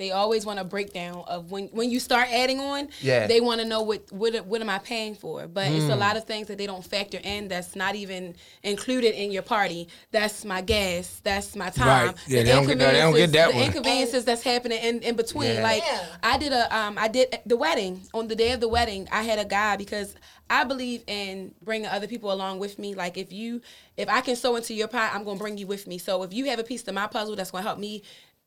[0.00, 2.88] They always want a breakdown of when when you start adding on.
[3.02, 3.26] Yeah.
[3.26, 5.46] They want to know what what what am I paying for?
[5.46, 7.48] But it's a lot of things that they don't factor in.
[7.48, 9.88] That's not even included in your party.
[10.10, 11.20] That's my gas.
[11.22, 12.06] That's my time.
[12.08, 12.16] Right.
[12.26, 13.64] Yeah, they don't get that- they don't get that the one.
[13.66, 15.54] inconveniences that's happening in, in between.
[15.56, 15.62] Yeah.
[15.62, 16.06] Like Yeah.
[16.22, 19.06] I did a um I did the wedding on the day of the wedding.
[19.12, 20.14] I had a guy because
[20.48, 22.94] I believe in bringing other people along with me.
[22.94, 23.60] Like if you
[23.98, 25.98] if I can sew into your pot, I'm gonna bring you with me.
[25.98, 28.02] So if you have a piece of my puzzle that's gonna help me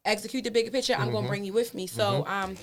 [0.06, 1.12] execute the bigger picture, I'm Mm-hmm.
[1.14, 1.88] gonna bring you with me.
[1.88, 2.56] So um.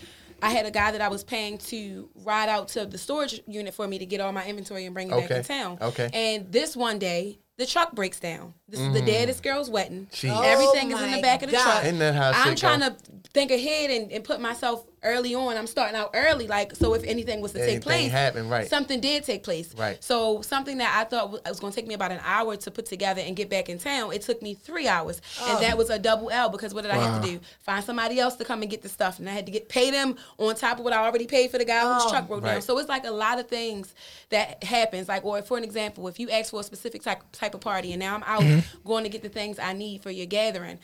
[0.43, 3.75] I had a guy that I was paying to ride out to the storage unit
[3.75, 5.77] for me to get all my inventory and bring it back to town.
[5.83, 6.09] Okay.
[6.15, 8.55] And this one day, the truck breaks down.
[8.67, 10.09] This is the day of this girl's wedding.
[10.11, 10.31] Jeez.
[10.43, 11.85] Everything Oh is in the my back of the truck.
[11.85, 12.89] Isn't that how I'm trying go?
[12.89, 12.97] to
[13.33, 15.57] think ahead and, and put myself early on.
[15.57, 16.95] I'm starting out early, like so.
[16.95, 18.69] If anything was to Anything take place, happen, right.
[18.69, 20.03] Something did take place, Right.
[20.03, 22.71] So something that I thought was- was going to take me about an hour to
[22.71, 25.61] put together and get back in town, it took me three hours, and oh.
[25.61, 27.41] that was a double L because what did I have to do?
[27.61, 29.91] Find somebody else to come and get the stuff, and I had to get pay
[29.91, 32.11] them on top of what I already paid for the guy whose oh.
[32.11, 32.63] truck broke down.
[32.63, 33.95] So it's like a lot of things
[34.31, 35.09] that happens.
[35.09, 37.93] Like, or for an example, if you ask for a specific type type of party,
[37.93, 38.87] and now I'm out mm-hmm.
[38.87, 40.79] going to get the things I need for your gathering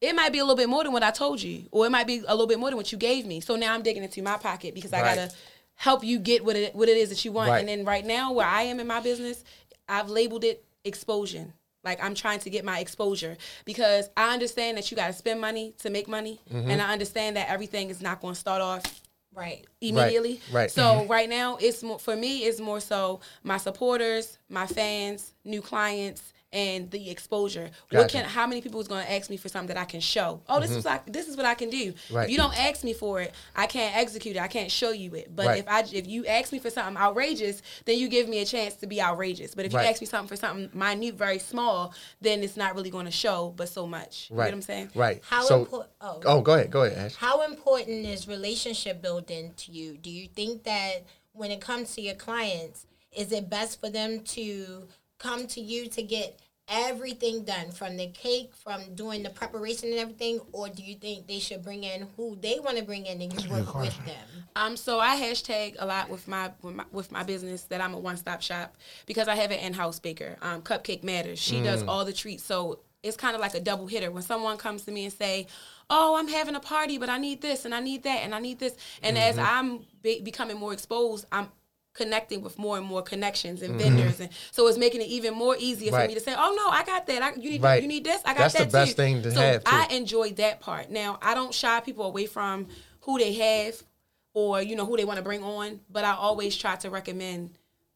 [0.00, 2.06] it might be a little bit more than what I told you, or it might
[2.06, 3.40] be a little bit more than what you gave me.
[3.40, 5.16] So now I'm digging into my pocket because I Right.
[5.16, 5.32] gotta
[5.74, 7.50] help you get what it what it is that you want.
[7.50, 7.60] Right.
[7.60, 9.44] And then right now, where I am in my business,
[9.88, 11.52] I've labeled it exposure.
[11.84, 15.40] Like I'm trying to get my exposure because I understand that you got to spend
[15.40, 16.70] money to make money, Mm-hmm.
[16.70, 18.82] and I understand that everything is not going to start off
[19.34, 19.64] Right.
[19.80, 20.40] immediately.
[20.50, 20.70] right.
[20.70, 22.44] So right now, it's more for me.
[22.44, 27.70] It's more so my supporters, my fans, new clients, and the exposure.
[27.90, 30.00] What can how many people is going to ask me for something that I can
[30.00, 30.40] show?
[30.48, 30.78] Oh, this mm-hmm.
[30.80, 31.94] is like this is what I can do.
[32.10, 32.24] Right.
[32.24, 34.42] If you don't ask me for it, I can't execute it.
[34.42, 35.34] I can't show you it.
[35.34, 35.58] But Right.
[35.60, 38.74] if I if you ask me for something outrageous, then you give me a chance
[38.76, 39.54] to be outrageous.
[39.54, 39.84] But if Right.
[39.84, 43.12] you ask me something for something minute, very small, then it's not really going to
[43.12, 44.28] show, but so much.
[44.30, 44.46] You Right.
[44.46, 44.90] what I'm saying?
[44.94, 45.22] Right.
[45.24, 46.20] How so, impor- oh.
[46.24, 46.70] oh, go ahead.
[46.70, 47.14] Go ahead, Ash.
[47.14, 49.96] How important is relationship building to you?
[49.96, 54.20] Do you think that when it comes to your clients, is it best for them
[54.20, 54.86] to
[55.20, 56.40] come to you to get
[56.70, 61.26] everything done from the cake, from doing the preparation and everything, or do you think
[61.26, 64.44] they should bring in who they want to bring in and you work with them?
[64.56, 67.94] Um, so I hashtag a lot with my, with my with my business that I'm
[67.94, 70.36] a one stop shop because I have an in house baker.
[70.42, 71.38] Um, Cupcake Matters.
[71.38, 72.44] She does all the treats.
[72.44, 74.10] So it's kind of like a double hitter.
[74.10, 75.46] When someone comes to me and say,
[75.88, 78.38] "Oh, I'm having a party, but I need this and I need that and I
[78.38, 81.48] need this," and as I'm be- becoming more exposed, I'm
[81.92, 83.96] connecting with more and more connections and mm-hmm.
[83.96, 86.02] vendors, and so it's making it even more easier Right.
[86.02, 87.22] for me to say, "Oh no, I got that.
[87.22, 87.82] I, you need Right.
[87.82, 88.22] you need this.
[88.24, 89.70] I got That's the that best too." thing to so have, too.
[89.72, 90.90] I enjoy that part.
[90.90, 92.68] Now I don't shy people away from
[93.00, 93.82] who they have
[94.34, 97.50] or you know who they want to bring on but i always try to recommend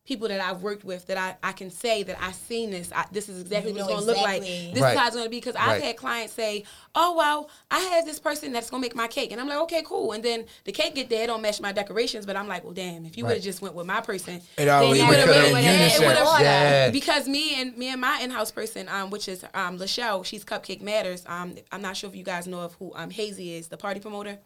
[0.05, 3.07] people that i've worked with that i, I can say that i've seen this I,
[3.11, 4.93] this is exactly You what it's going to look like this Right.
[4.93, 5.83] is how it's going to be because i've Right.
[5.83, 9.33] had clients say oh well i have this person that's going to make my cake
[9.33, 11.73] and i'm like okay cool and then the cake get there it don't match my
[11.73, 14.43] decorations but i'm like well damn if you would have just went with my person
[14.59, 16.03] It always would've would've been with- unison.
[16.05, 16.91] it Yeah.
[16.91, 20.83] because me and me and my in-house person um which is um lachelle she's cupcake
[20.83, 23.77] matters um i'm not sure if you guys know of who um hazy is the
[23.79, 24.39] party promoter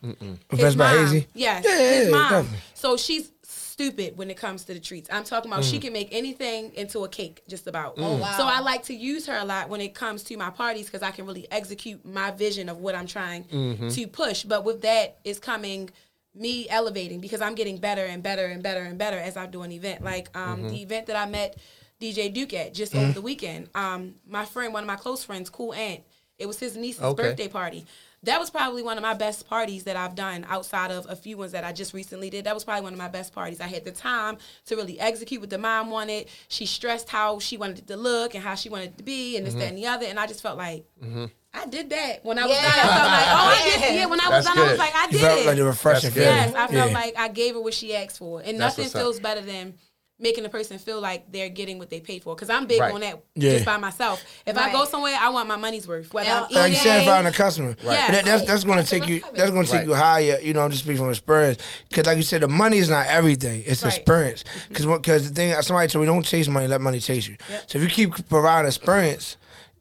[0.48, 1.26] Professor by mom, Hazy?
[1.34, 2.30] Yes, Yeah, yeah, his mom.
[2.30, 2.58] definitely.
[2.74, 3.32] So she's
[3.78, 5.08] stupid when it comes to the treats.
[5.12, 5.82] I'm talking about she mm.
[5.82, 7.96] can make anything into a cake, just about.
[7.96, 8.36] wow.
[8.36, 11.02] So I like to use her a lot when it comes to my parties because
[11.02, 13.88] I can really execute my vision of what I'm trying mm-hmm.
[13.88, 14.42] to push.
[14.42, 15.90] But with that is coming
[16.34, 19.62] me elevating because I'm getting better and better and better and better as I do
[19.62, 20.02] an event.
[20.02, 20.68] Like um, mm-hmm.
[20.70, 21.56] the event that I met
[22.00, 23.02] DJ Duke at just mm.
[23.02, 23.68] over the weekend.
[23.76, 26.02] Um, my friend, one of my close friends, Cool Aunt.
[26.36, 27.22] it was his niece's Okay.
[27.22, 27.86] birthday party.
[28.24, 31.36] That was probably one of my best parties that I've done outside of a few
[31.38, 32.44] ones that I just recently did.
[32.46, 33.60] That was probably one of my best parties.
[33.60, 36.26] I had the time to really execute what the mom wanted.
[36.48, 39.36] She stressed how she wanted it to look and how she wanted it to be
[39.36, 39.68] and this, that, mm-hmm.
[39.68, 40.06] and the other.
[40.06, 41.26] And I just felt like, mm-hmm.
[41.54, 42.24] I did that.
[42.24, 42.62] When I was Yeah.
[42.62, 43.94] done, I felt like, oh, I did.
[43.98, 45.12] Yeah, when I was That's done, I was like, I did.
[45.14, 45.46] You felt it.
[45.46, 46.22] like the refreshing That's good.
[46.24, 46.36] feeling.
[46.36, 46.98] Yes, I felt Yeah.
[46.98, 49.00] like I gave her what she asked for, and That's nothing what's up.
[49.02, 49.74] feels better than
[50.20, 52.34] making a person feel like they're getting what they paid for.
[52.34, 52.92] Because I'm big Right.
[52.92, 53.52] on that Yeah.
[53.52, 54.22] just by myself.
[54.46, 56.12] If I go somewhere, I want my money's worth.
[56.12, 57.76] Whether I'm Yeah, Like you eating, said, finding a customer.
[57.84, 58.10] Right.
[58.10, 59.20] That, that's that's going to take you.
[59.34, 59.86] That's going to take Right.
[59.88, 60.38] you higher.
[60.42, 61.62] You know, I'm just speaking from experience.
[61.88, 63.62] Because, like you said, the money is not everything.
[63.64, 63.94] It's Right.
[63.94, 64.42] experience.
[64.42, 64.68] Mm-hmm.
[64.68, 67.36] Because because the thing somebody said we don't chase money, let money chase you.
[67.68, 69.36] So if you keep providing experience.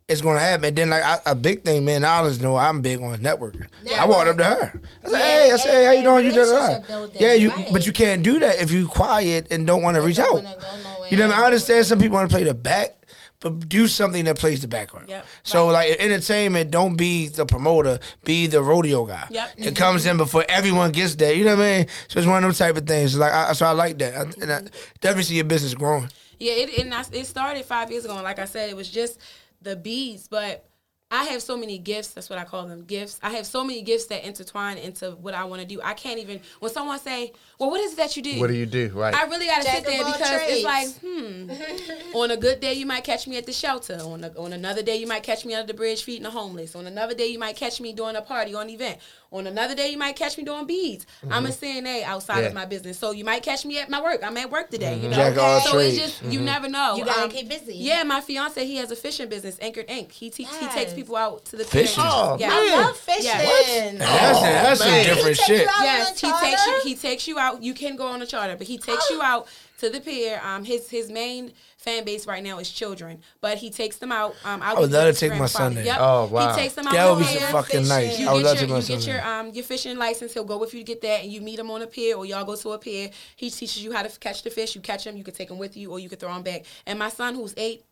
[0.10, 2.03] It's gonna happen, and then like I, a big thing, man.
[2.03, 3.68] Knowledge, know I'm big on networking.
[3.93, 4.82] I walked up to her.
[5.03, 6.26] I said, Yeah, "Hey, I said, hey, how you doing?
[6.26, 6.88] You did relationship that?
[6.88, 7.49] building, Yeah, you.
[7.49, 7.68] right.
[7.74, 10.36] But you can't do that if you quiet and don't want to reach out.
[10.38, 11.32] You know, what I, mean?
[11.32, 12.95] I understand some people want to play the back,
[13.41, 15.10] but do something that plays the background.
[15.10, 15.26] Yep.
[15.43, 19.28] So like entertainment, don't be the promoter, be the rodeo guy.
[19.30, 19.55] Yep.
[19.58, 21.34] It comes in before everyone gets there.
[21.34, 21.88] You know what I mean?
[22.08, 23.18] So it's one of those type of things.
[23.18, 24.62] Like I, so I like that, I, and I
[25.01, 26.08] definitely see your business growing.
[26.39, 28.14] Yeah, it and I, it started five years ago.
[28.14, 29.20] And like I said, it was just
[29.62, 30.64] the beads, but.
[31.10, 32.10] I have so many gifts.
[32.10, 33.18] That's what I call them, gifts.
[33.24, 35.80] I have so many gifts that intertwine into what I want to do.
[35.82, 36.41] I can't even.
[36.60, 38.89] When someone say, "Well, what is it that you do?" What do you do?
[38.93, 39.16] Right.
[39.16, 42.14] I really got to Jack sit there of all because it's like, hmm.
[42.18, 43.99] on a good day, you might catch me at the shelter.
[44.01, 46.76] On a, on another day, you might catch me under the bridge feeding the homeless.
[46.76, 48.99] On another day, you might catch me doing a party or an event.
[49.32, 51.05] On another day, you might catch me doing beads.
[51.30, 52.47] I'm a CNA outside Yeah.
[52.47, 54.21] of my business, so you might catch me at my work.
[54.23, 54.95] I'm at work today.
[54.95, 55.11] You mm-hmm.
[55.11, 55.97] know, Jack of all so trades.
[55.97, 56.45] it's just you mm-hmm.
[56.45, 56.95] never know.
[56.95, 57.75] You gotta Um, keep busy.
[57.75, 60.11] Yeah, my fiance he has a fishing business, Anchored Ink.
[60.11, 62.03] He te- he takes people out to the Fishing?
[62.05, 62.49] Oh, yeah.
[62.51, 63.25] I love fishing.
[63.25, 63.91] Yeah.
[63.97, 65.05] That's that's some man.
[65.05, 65.61] different He take shit.
[65.61, 66.80] you Yes, he takes you.
[66.84, 67.61] He takes you out.
[67.61, 69.15] You can go on a charter, but he takes oh.
[69.15, 69.47] you out
[69.78, 70.41] to the pier.
[70.43, 74.36] Um, his his main fan base right now is children, but he takes them out.
[74.43, 75.86] Um, I'll I would love to take my son there.
[75.86, 75.97] Yep.
[75.99, 76.55] Oh, wow.
[76.55, 76.93] He takes them out.
[76.93, 77.51] That to would be the so pier.
[77.51, 78.19] fucking nice.
[78.19, 79.97] You I would love get to your, take my you get your um your fishing
[79.97, 80.34] license.
[80.34, 82.25] He'll go with you to get that, and you meet him on a pier, or
[82.25, 83.09] y'all go to a pier.
[83.36, 84.75] He teaches you how to catch the fish.
[84.75, 85.17] You catch them.
[85.17, 86.65] You can take them with you, or you can throw them back.
[86.86, 87.84] And my son, who's eight,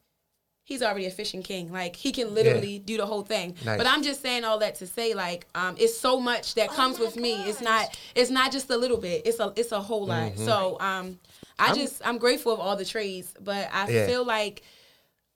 [0.65, 1.71] he's already a fishing king.
[1.71, 3.55] Like he can literally do the whole thing.
[3.63, 3.77] Nice.
[3.77, 6.99] But I'm just saying all that to say like um it's so much that comes
[6.99, 7.33] my with me.
[7.43, 9.21] It's not it's not just a little bit.
[9.25, 10.37] It's a it's a whole lot.
[10.37, 11.19] So um
[11.59, 14.07] I just I'm grateful of all the trades, but I Yeah.
[14.07, 14.63] feel like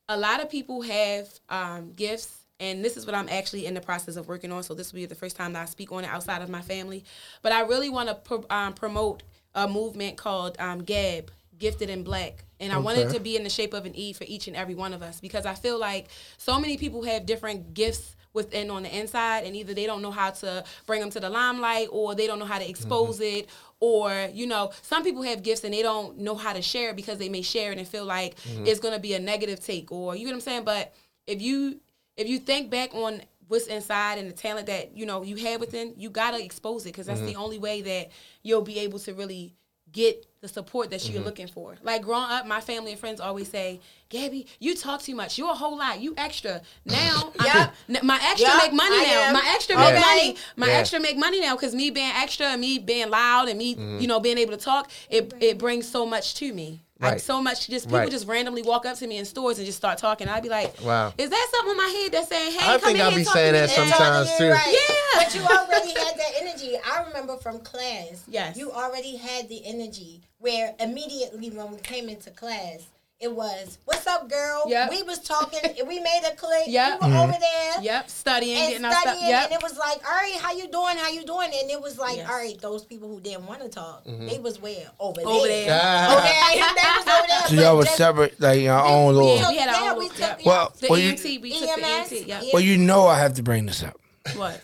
[0.07, 3.81] a lot of people have um gifts and this is what I'm actually in the
[3.81, 4.63] process of working on.
[4.63, 6.61] So this will be the first time that I speak on it outside of my
[6.61, 7.05] family.
[7.41, 9.23] But I really want to pro- um, promote
[9.55, 12.43] a movement called um, GAB, Gifted in Black.
[12.59, 14.57] And I want it to be in the shape of an E for each and
[14.57, 18.69] every one of us because I feel like so many people have different gifts within
[18.69, 21.87] on the inside and either they don't know how to bring them to the limelight
[21.91, 23.49] or they don't know how to expose it
[23.79, 27.17] or you know some people have gifts and they don't know how to share because
[27.17, 28.65] they may share it and feel like Mm-hmm.
[28.65, 30.93] it's going to be a negative take or you know what i'm saying but
[31.27, 31.79] if you
[32.17, 35.59] if you think back on what's inside and the talent that you know you have
[35.59, 38.09] within you got to expose it because that's the only way that
[38.43, 39.55] you'll be able to really
[39.91, 41.25] get the support that you're mm-hmm.
[41.25, 41.75] looking for.
[41.83, 45.37] Like growing up my family and friends always say gabby you talk too much.
[45.37, 45.99] You're a whole lot.
[45.99, 46.61] You extra.
[46.85, 48.03] Now I'm- Yep.
[48.03, 49.21] my extra Yep, make money I now.
[49.21, 49.33] am.
[49.33, 49.93] my extra Okay.
[49.93, 50.35] make money.
[50.55, 50.73] My Yeah.
[50.73, 53.99] extra make money now because me being extra and me being loud and me mm-hmm.
[53.99, 57.21] you know being able to talk it it brings so much to me I, Right.
[57.21, 58.11] so much just people Right.
[58.11, 60.73] just randomly walk up to me in stores and just start talking i'd be like
[60.83, 61.13] Wow.
[61.17, 63.11] is that something in my head that's saying hey I come think in I here
[63.11, 64.37] be and talk saying that sometimes.
[64.37, 64.49] Too.
[64.49, 64.67] right.
[64.67, 65.23] Yeah.
[65.23, 66.77] But you already had that energy.
[66.85, 68.23] I remember from class.
[68.27, 68.57] Yes.
[68.57, 72.79] You already had the energy where immediately when we came into class,
[73.19, 74.91] it was, "What's up, girl?" Yep.
[74.91, 75.59] We was talking.
[75.87, 76.63] we made a click.
[76.67, 76.99] Yep.
[77.01, 77.81] You were over there.
[77.81, 80.51] yep studying And getting our stuff studying, yep and it was like, all right, how
[80.53, 80.97] you doing?
[80.97, 81.49] How you doing?
[81.59, 82.29] And it was like, Yes.
[82.29, 84.27] all right, those people who didn't want to talk, Mm-hmm.
[84.27, 85.65] they was where over, Over there.
[85.65, 85.79] there.
[85.81, 86.17] Ah.
[86.19, 87.39] Okay, they was over there.
[87.49, 89.35] So y'all was separate, like your own little.
[89.35, 90.41] Yeah, we had our own took yep.
[90.45, 93.33] Well, the well, you, EMT we took the EMT yep well, you know I have
[93.35, 93.97] to bring this up.
[94.35, 94.61] what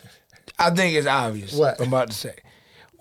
[0.59, 1.53] I think it's obvious.
[1.53, 1.79] What?
[1.81, 2.35] I'm about to say.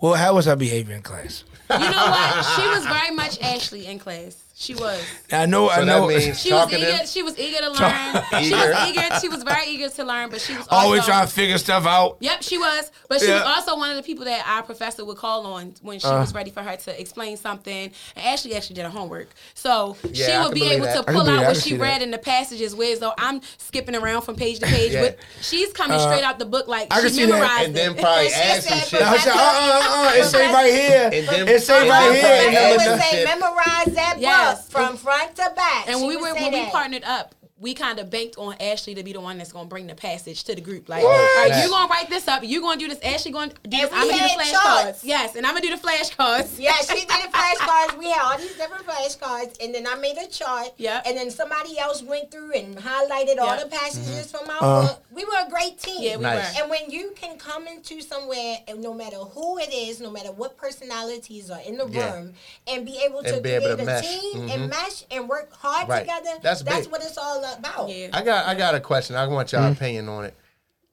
[0.01, 1.43] Well, how was her behavior in class?
[1.69, 5.03] you know what she was very much Ashley in class she was
[5.33, 6.07] I know, I know.
[6.07, 7.05] that means She was eager.
[7.05, 8.23] She was eager to learn.
[8.43, 9.19] she was eager.
[9.19, 11.85] She was very eager to learn, but she was also, Always trying to figure stuff
[11.85, 12.15] out.
[12.21, 12.89] Yep, she was.
[13.09, 15.99] But she was also one of the people that our professor would call on when
[15.99, 16.21] she Uh.
[16.21, 17.91] was ready for her to explain something.
[18.15, 19.27] And Ashley actually did her homework.
[19.55, 21.05] So Yeah, she would be able that.
[21.05, 22.01] to pull out what she read that.
[22.03, 24.93] in the passages, whereas though I'm skipping around from page to page.
[24.93, 25.01] Yeah.
[25.01, 27.31] But she's coming straight out the book like I can she see that.
[27.33, 28.01] memorized and then it.
[28.01, 29.01] probably And she add some shit.
[29.01, 31.09] I said, uh, uh, uh, it say right here.
[31.11, 32.47] And then- It say right here.
[32.47, 33.25] And then would say, shit.
[33.27, 34.15] memorize that
[34.45, 34.69] Yes.
[34.69, 35.87] from front to back.
[35.87, 37.35] And when we were when we partnered up,
[37.65, 39.95] we kind of banked on Ashley to be the one that's going to bring the
[39.95, 40.87] passage to the group.
[40.87, 41.15] Like, What?
[41.15, 42.43] all right, you going to write this up.
[42.43, 43.03] You going to do this.
[43.03, 43.89] Ashley going to do this.
[43.91, 44.53] I'm going to do the charts.
[44.53, 44.99] flashcards.
[45.03, 46.59] Yes, and I'm going to do the flashcards.
[46.59, 47.97] Yeah, she did the flashcards.
[47.97, 50.73] We had all these different flashcards, and then I made a chart.
[50.77, 51.01] Yeah.
[51.07, 54.81] And then somebody else went through and highlighted all the passages from our Uh.
[54.87, 55.03] book.
[55.11, 56.03] We were a great team.
[56.03, 56.53] Yeah, we Nice.
[56.55, 56.61] were.
[56.61, 60.31] And when you can come into somewhere, and no matter who it is, no matter
[60.31, 62.13] what personalities are in the Yeah.
[62.13, 62.33] room,
[62.67, 64.05] and be able to be create able to a mesh.
[64.07, 64.53] team Mhm.
[64.53, 66.01] and mesh and work hard Right.
[66.01, 66.91] together, That's that's big.
[66.91, 67.89] what it's all about.
[67.89, 68.09] Yeah.
[68.13, 69.15] I got I got a question.
[69.15, 70.33] I want y'all opinion on it.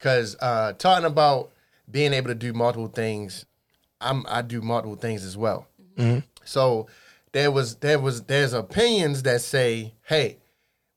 [0.00, 1.50] Cause uh talking about
[1.90, 3.44] being able to do multiple things,
[4.00, 5.66] I'm I do multiple things as well.
[6.44, 6.88] So
[7.32, 10.38] there was there was there's opinions that say, hey,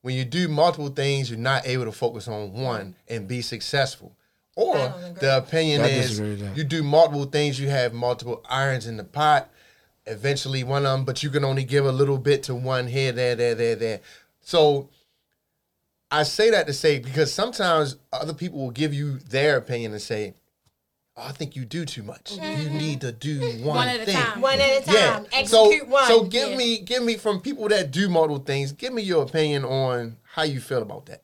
[0.02, 4.12] when you do multiple things, you're not able to focus on one and be successful.
[4.54, 5.20] Or I don't agree.
[5.20, 6.56] the opinion I is disagree with that.
[6.56, 9.50] you do multiple things, you have multiple irons in the pot.
[10.06, 13.10] Eventually, one of them, but you can only give a little bit to one here,
[13.12, 14.00] there, there, there, there.
[14.40, 14.88] So
[16.10, 20.00] I say that to say because sometimes other people will give you their opinion and
[20.00, 20.34] say,
[21.16, 22.32] oh, "I think you do too much.
[22.36, 23.64] You need to do one, Mm-hmm.
[23.66, 24.40] One at a thing." time.
[24.40, 24.94] One at a time.
[24.94, 25.20] Yeah.
[25.32, 25.48] Execute
[25.82, 26.06] so, one.
[26.06, 26.56] so give Yeah.
[26.56, 28.72] me, give me from people that do multiple things.
[28.72, 31.22] Give me your opinion on how you feel about that.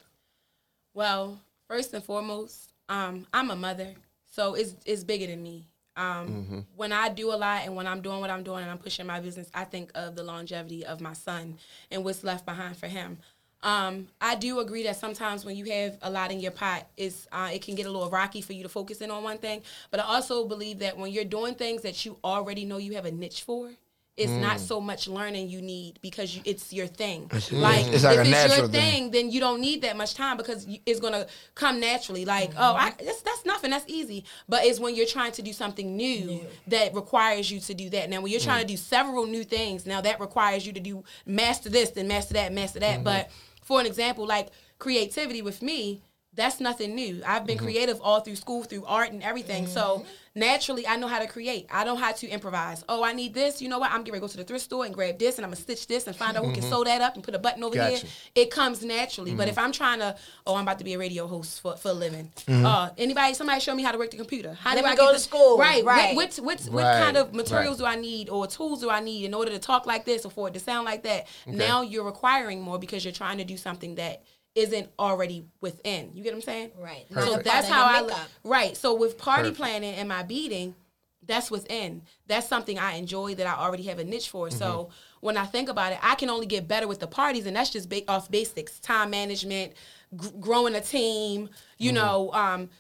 [0.95, 3.95] Well, first and foremost, um, I'm a mother,
[4.31, 5.69] so it's it's bigger than me.
[5.95, 8.79] Um, When I do a lot and when I'm doing what I'm doing and I'm
[8.79, 11.59] pushing my business, I think of the longevity of my son
[11.91, 13.19] and what's left behind for him.
[13.63, 17.29] Um, I do agree that sometimes when you have a lot in your pot, it's
[17.31, 19.63] uh, it can get a little rocky for you to focus in on one thing.
[19.91, 23.05] But I also believe that when you're doing things that you already know you have
[23.05, 23.71] a niche for,
[24.17, 27.31] it's not so much learning you need because you, it's your thing.
[27.53, 28.83] Like It's like if a it's your thing.
[28.93, 32.25] thing, then you don't need that much time because you- it's gonna come naturally.
[32.25, 33.71] Like, oh, I, that's that's nothing.
[33.71, 34.25] That's easy.
[34.49, 38.11] But it's when you're trying to do something new that requires you to do that.
[38.11, 41.05] Now, when you're trying to do several new things, now that requires you to do
[41.25, 43.05] master this, then master that, master that.
[43.05, 43.31] But
[43.73, 44.49] for an example, like
[44.79, 46.03] creativity with me.
[46.35, 47.23] That's nothing new.
[47.27, 47.67] I've been mm-hmm.
[47.67, 49.67] creative all through school, through art and everything.
[49.67, 50.41] So mm-hmm.
[50.41, 51.67] naturally, I know how to create.
[51.71, 52.83] I know how to improvise.
[52.89, 53.61] Oh, I need this.
[53.61, 53.91] You know what?
[53.91, 55.61] I'm getting ready to go to the thrift store and grab this, and I'm gonna
[55.61, 56.71] stitch this and find out who can mm-hmm.
[56.71, 57.97] sew that up and put a button over Gotcha.
[57.97, 59.35] here it comes naturally.
[59.35, 60.17] But if I'm trying to,
[60.47, 62.31] oh, I'm about to be a radio host for, for a living.
[62.49, 64.55] Uh, anybody, somebody show me how to work the computer.
[64.55, 65.59] How Let do me I go get to the- school.
[65.59, 66.17] Right, Right.
[66.17, 67.95] What what, what, what kind of materials right.
[67.95, 70.31] do I need or tools do I need in order to talk like this or
[70.31, 71.27] for it to sound like that?
[71.47, 74.23] Now you're requiring more because you're trying to do something that
[74.55, 76.11] isn't already within.
[76.15, 76.71] You get what I'm saying?
[76.79, 77.05] Right.
[77.15, 78.29] So that's how I makeup.
[78.45, 78.77] right.
[78.77, 79.57] So with party Perfect.
[79.59, 80.75] planning and my beating,
[81.27, 82.03] that's within.
[82.27, 84.51] That's something I enjoy that I already have a niche for.
[84.51, 84.93] So Mm-hmm.
[85.21, 87.71] when I think about it, I can only get better with the parties, and that's
[87.71, 89.73] just ba- off basics: time management,
[90.17, 91.49] gr- growing a team,
[91.79, 91.97] you Mm-hmm.
[91.97, 92.71] know, um,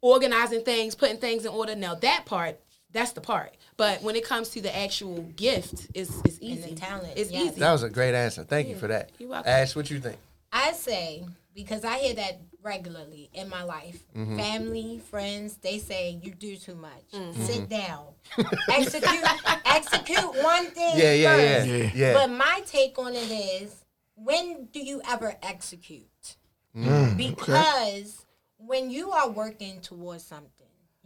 [0.00, 1.74] organizing things, putting things in order.
[1.74, 2.60] Now that part.
[2.92, 6.76] That's the part, but when it comes to the actual gift, it's it's easy.
[6.76, 7.50] talent, It's yes.
[7.50, 7.58] easy.
[7.60, 8.44] That was a great answer.
[8.44, 9.10] Thank you for that.
[9.18, 9.50] You're welcome.
[9.50, 10.16] Ash, what you think?
[10.54, 14.04] I say because I hear that regularly in my life.
[14.16, 14.36] Mm-hmm.
[14.36, 17.10] Family, friends, they say you do too much.
[17.12, 17.42] Mm-hmm.
[17.42, 18.06] Sit down.
[18.70, 19.24] execute
[19.66, 21.68] execute one thing Yeah, yeah, yeah, first.
[21.68, 21.90] Yeah.
[21.94, 22.14] yeah.
[22.14, 23.84] But my take on it is
[24.16, 26.36] when do you ever execute?
[26.76, 28.24] Mm, because
[28.56, 30.50] when you are working towards something,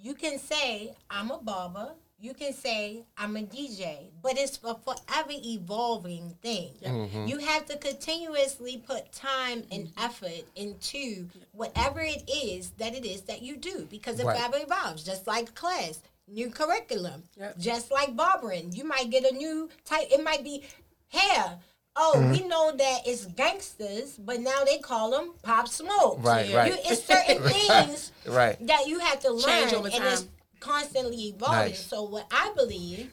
[0.00, 4.74] you can say, I'm a barber, you can say, I'm a DJ, but it's a
[4.74, 6.72] forever evolving thing.
[6.84, 7.26] Mm-hmm.
[7.26, 13.22] You have to continuously put time and effort into whatever it is that it is
[13.22, 14.36] that you do because it Right.
[14.36, 16.00] forever evolves, just like class.
[16.30, 17.58] New curriculum, Yep.
[17.58, 18.72] just like barbering.
[18.72, 20.08] You might get a new type.
[20.10, 20.62] It might be
[21.08, 21.58] hair.
[21.96, 22.30] Oh, Mm-hmm.
[22.32, 26.18] we know that it's gangsters, but now they call them pop smoke.
[26.22, 26.72] Right, right.
[26.72, 28.58] You, it's certain things Right.
[28.66, 30.30] that you have to learn, Change over and it's time.
[30.60, 31.70] Constantly evolving.
[31.70, 31.86] Nice.
[31.86, 33.10] So what I believe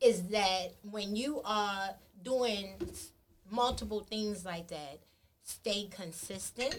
[0.00, 1.90] is that when you are
[2.22, 2.74] doing
[3.50, 4.98] multiple things like that,
[5.44, 6.76] stay consistent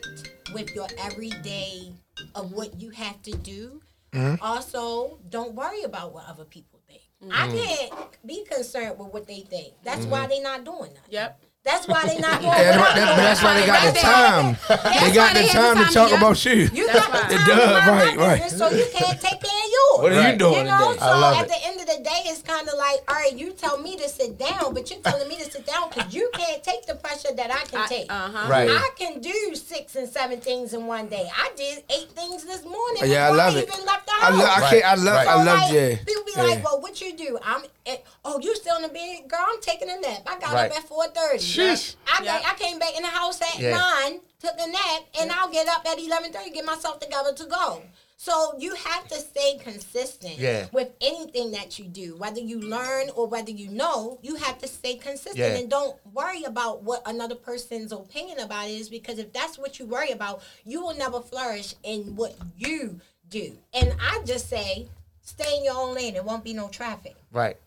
[0.54, 1.92] with your everyday
[2.36, 3.82] of what you have to do.
[4.14, 4.44] Mm-hmm.
[4.44, 7.02] Also, don't worry about what other people think.
[7.32, 7.58] I Mm-hmm.
[7.58, 9.74] can't be concerned with what they think.
[9.84, 11.12] That's why they're not doing that.
[11.12, 11.42] Yep.
[11.64, 14.58] That's why they're not doing Yeah, what that- that's why they got the time.
[14.68, 16.70] They got the they time to talk about you.
[16.74, 18.50] You got the time right, right.
[18.52, 19.61] So you can't take care
[19.94, 20.02] of.
[20.02, 20.32] What are Right.
[20.34, 21.00] you doing You know, today?
[21.00, 21.50] so I love at it.
[21.50, 24.08] the end of the day, it's kind of like, all right, you tell me to
[24.10, 27.34] sit down, but you're telling me to sit down because you can't take the pressure
[27.36, 28.12] that I can take.
[28.12, 28.50] Uh huh.
[28.50, 28.70] Right.
[28.70, 31.30] I can do six and seven things in one day.
[31.36, 33.04] I did eight things this morning.
[33.06, 33.68] Yeah, I before love it.
[33.74, 34.38] Even left the I, house.
[34.40, 34.86] lo- I can't.
[34.86, 35.16] I love.
[35.16, 35.28] Right.
[35.28, 35.60] I love.
[35.62, 35.96] like, Yeah.
[36.06, 36.44] People be Yeah.
[36.44, 37.64] like, "Well, what you do?" I'm.
[37.86, 39.46] eh, oh, you still in the bed, girl?
[39.52, 40.22] I'm taking a nap.
[40.28, 40.72] I got Right.
[40.72, 41.40] up at four thirty.
[41.44, 41.96] Sheesh.
[42.08, 42.42] I, Yep.
[42.48, 43.78] I came back in the house at Yeah.
[43.78, 47.46] nine, took a nap, and I'll get up at eleven thirty, get myself together to
[47.46, 47.82] go.
[48.24, 50.68] So you have to stay consistent Yeah.
[50.72, 54.20] with anything that you do, whether you learn or whether you know.
[54.22, 55.56] You have to stay consistent Yeah.
[55.58, 59.80] and don't worry about what another person's opinion about it is because if that's what
[59.80, 63.58] you worry about, you will never flourish in what you do.
[63.74, 64.88] And I just say,
[65.24, 66.16] stay in your own lane.
[66.16, 67.16] It won't be no traffic.
[67.32, 67.58] Right.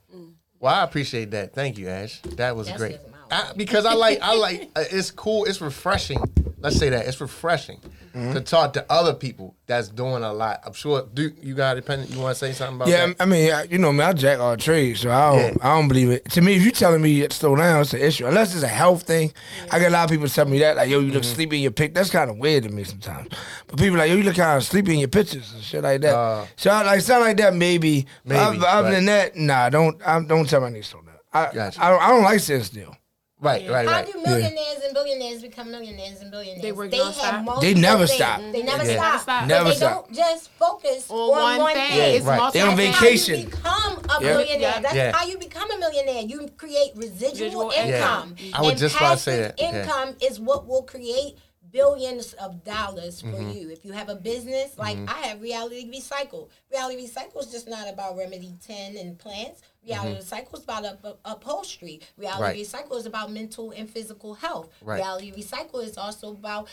[0.61, 1.53] Well, I appreciate that.
[1.53, 2.21] Thank you, Ash.
[2.37, 3.01] That was That's great.
[3.29, 4.71] I, because I like, I like.
[4.77, 5.47] Uh, it's cool.
[5.47, 6.23] It's refreshing.
[6.61, 7.81] Let's say that it's refreshing
[8.15, 8.33] Mm-hmm.
[8.35, 10.61] to talk to other people that's doing a lot.
[10.65, 11.05] I'm sure.
[11.13, 12.11] Do you got independent?
[12.13, 13.17] You want to say something about Yeah, that?
[13.19, 15.57] I mean, I- you know me, I jack all trades, so I don't, Yeah.
[15.69, 16.31] I don't believe it.
[16.31, 18.27] To me, if you telling me to slow down, it's an issue.
[18.27, 19.33] Unless it's a health thing,
[19.73, 21.35] I get a lot of people tell me that, like, yo, you look Mm-hmm.
[21.35, 21.93] sleepy in your pic.
[21.93, 23.29] That's kind of weird to me sometimes.
[23.67, 26.01] But people like, yo, you look kind of sleepy in your pictures and shit like
[26.03, 26.15] that.
[26.15, 28.07] Uh, so I like something like that, maybe.
[28.25, 28.91] Maybe, Other, other right.
[28.95, 31.15] than that, nah, don't I, don't tell me I need to slow down.
[31.33, 31.85] I, Gotcha.
[31.85, 32.97] I, don't, I don't like sitting still.
[33.45, 36.63] Right, right, How do millionaires and billionaires become millionaires and billionaires?
[36.63, 37.21] They work they nonstop.
[37.21, 38.17] have multiple They never things.
[38.19, 38.41] stop.
[38.41, 38.97] They never Yeah.
[38.97, 39.03] stop.
[39.05, 39.27] Never stop.
[39.27, 40.07] But Never they stop.
[40.07, 41.91] don't just focus On on, one one, thing.
[41.91, 42.15] thing.
[42.17, 42.53] It's Right.
[42.55, 42.77] They on multifaceted.
[42.77, 43.35] vacation.
[43.35, 44.37] How you become a Yeah.
[44.37, 44.59] millionaire.
[44.61, 44.81] Yeah.
[44.81, 45.13] That's Yeah.
[45.13, 46.23] how you become a millionaire.
[46.23, 47.31] You create residual
[47.69, 48.35] Residual income.
[48.39, 48.51] income.
[48.55, 49.61] I was And just about to say passive that.
[49.75, 49.83] Yeah.
[49.83, 51.37] Income is what will create
[51.71, 53.51] billions of dollars for Mm-hmm.
[53.51, 53.71] you.
[53.71, 56.49] If you have a business, like I have Reality Recycle.
[56.71, 59.63] Reality Recycle is just not about Remedy 10 and plants.
[59.87, 62.01] Reality Recycle is about up, up- upholstery.
[62.17, 62.43] Reality Mm-hmm.
[62.43, 62.59] Right.
[62.89, 64.71] Recycle is about mental and physical health.
[64.83, 64.97] Right.
[64.97, 66.69] Reality Recycle is also about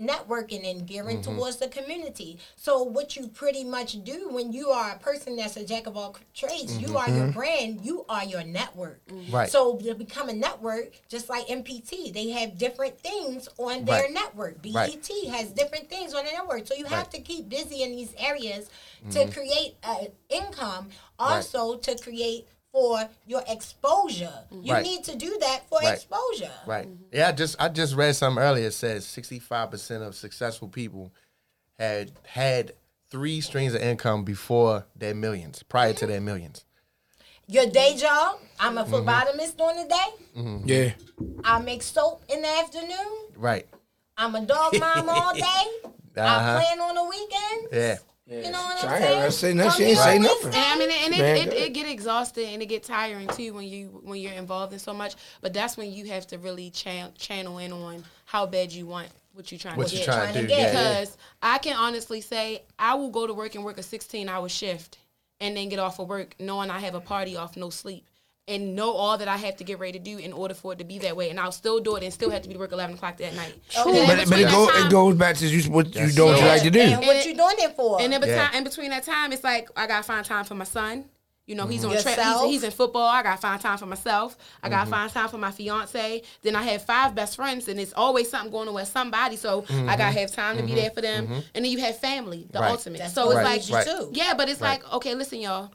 [0.00, 1.36] networking and gearing Mm-hmm.
[1.36, 2.38] towards the community.
[2.56, 5.96] So what you pretty much do when you are a person that's a jack of
[5.96, 9.00] all trades, you are your brand, you are your network.
[9.08, 9.34] Mm-hmm.
[9.34, 9.48] Right.
[9.50, 14.12] So to become a network, just like MPT, they have different things on their Right.
[14.12, 14.62] network.
[14.62, 15.06] BET Right.
[15.34, 16.66] has different things on their network.
[16.66, 17.10] So you have Right.
[17.12, 18.70] to keep busy in these areas
[19.06, 19.10] Mm-hmm.
[19.10, 20.88] to create uh, income,
[21.18, 24.32] also to create for your exposure.
[24.50, 24.82] You Right.
[24.84, 25.94] need to do that for Right.
[25.94, 26.52] exposure.
[26.66, 26.88] Right.
[27.12, 28.68] Yeah, I just I just read something earlier.
[28.68, 31.10] It says sixty five percent of successful people
[31.78, 32.72] had had
[33.10, 36.64] three streams of income before their millions, prior to their millions.
[37.48, 38.94] Your day job, I'm Mm-hmm.
[38.94, 40.64] a phlebotomist during the day.
[40.66, 40.92] Yeah.
[41.42, 43.26] I make soap in the afternoon.
[43.36, 43.66] Right.
[44.16, 45.40] I'm a dog mom all day.
[46.16, 46.60] I Uh-huh.
[46.60, 47.68] plan on the weekend.
[47.72, 47.98] Yeah.
[48.30, 49.18] You know what I'm I ain't saying?
[49.18, 49.70] gotta say nothing.
[49.70, 50.46] Come She ain't here say nothing.
[50.54, 53.52] And I mean, and Man, it, it, it get exhausted and it get tiring too
[53.54, 55.14] when you when you're involved in so much.
[55.40, 59.08] But that's when you have to really chan- channel in on how bad you want
[59.34, 60.04] what you're trying What to you get.
[60.06, 60.48] trying to trying do?
[60.48, 60.74] to Yeah, get.
[60.74, 60.90] yeah.
[61.00, 64.48] Because I can honestly say I will go to work and work a 16 hour
[64.48, 64.98] shift
[65.40, 68.04] and then get off of work knowing I have a party off no sleep
[68.50, 70.78] and know all that I have to get ready to do in order for it
[70.80, 71.30] to be that way.
[71.30, 73.34] And I'll still do it and still have to be to work 11 o'clock that
[73.34, 73.54] night.
[73.78, 76.36] And in But, but it, go, time- it goes back to you, what you don't
[76.38, 76.80] so- like to do.
[76.80, 78.00] And what And- you doing it for?
[78.02, 78.56] And in, between, Yeah.
[78.56, 81.04] in between that time, it's like I gotta find time for my son.
[81.46, 82.14] You know, he's on Yourself.
[82.14, 82.36] track.
[82.42, 83.08] He's, he's in football.
[83.08, 84.36] I gotta find time for myself.
[84.62, 84.90] I gotta Mm-hmm.
[84.92, 86.22] find time for my fiance.
[86.42, 89.34] Then I have five best friends, and it's always something going on with somebody.
[89.34, 91.26] So I gotta have time to be there for them.
[91.54, 92.62] And then you have family, the Mm-hmm.
[92.62, 92.70] Right.
[92.70, 92.98] ultimate.
[92.98, 94.06] That's so what it's like, right.
[94.12, 94.80] yeah, but it's Right.
[94.82, 95.70] like, okay, listen, y'all.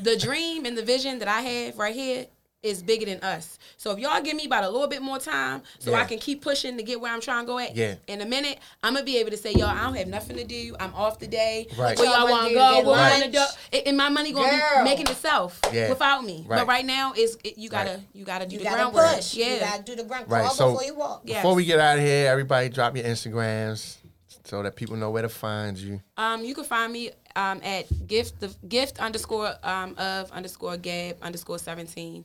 [0.00, 2.26] The dream and the vision that I have right here
[2.62, 3.58] is bigger than us.
[3.76, 5.98] So if y'all give me about a little bit more time, so Yeah.
[6.00, 7.76] I can keep pushing to get where I'm trying to go at.
[7.76, 7.96] Yeah.
[8.08, 10.44] In a minute, I'm gonna be able to say, y'all, I don't have nothing to
[10.44, 10.74] do.
[10.80, 11.66] I'm off the day.
[11.76, 11.94] Right.
[11.98, 12.60] Where y'all y'all want to go?
[12.76, 13.50] Get What we want to lunch?
[13.70, 13.78] do?
[13.84, 14.78] And my money gonna Girl.
[14.78, 15.90] be making itself Yeah.
[15.90, 16.46] without me.
[16.48, 16.60] Right.
[16.60, 18.00] But right now, is it, you gotta Right.
[18.14, 19.16] you gotta do You the gotta groundwork.
[19.16, 19.34] push.
[19.34, 19.54] Yeah.
[19.54, 20.24] You gotta do the ground.
[20.30, 21.20] Right, so- before you walk.
[21.26, 21.42] Yes.
[21.42, 23.96] Before we get out of here, everybody drop your Instagrams
[24.44, 26.00] so that people know where to find you.
[26.16, 31.16] Um, you can find me um, at gift the gift underscore um, of underscore gab
[31.22, 32.24] underscore seventeen.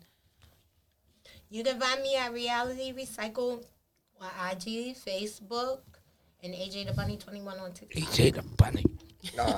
[1.49, 3.63] You can find me at Reality Recycle
[4.21, 5.79] on IG, Facebook,
[6.43, 8.03] and AJ the Bunny 21 on TikTok.
[8.03, 8.85] AJ the bunny.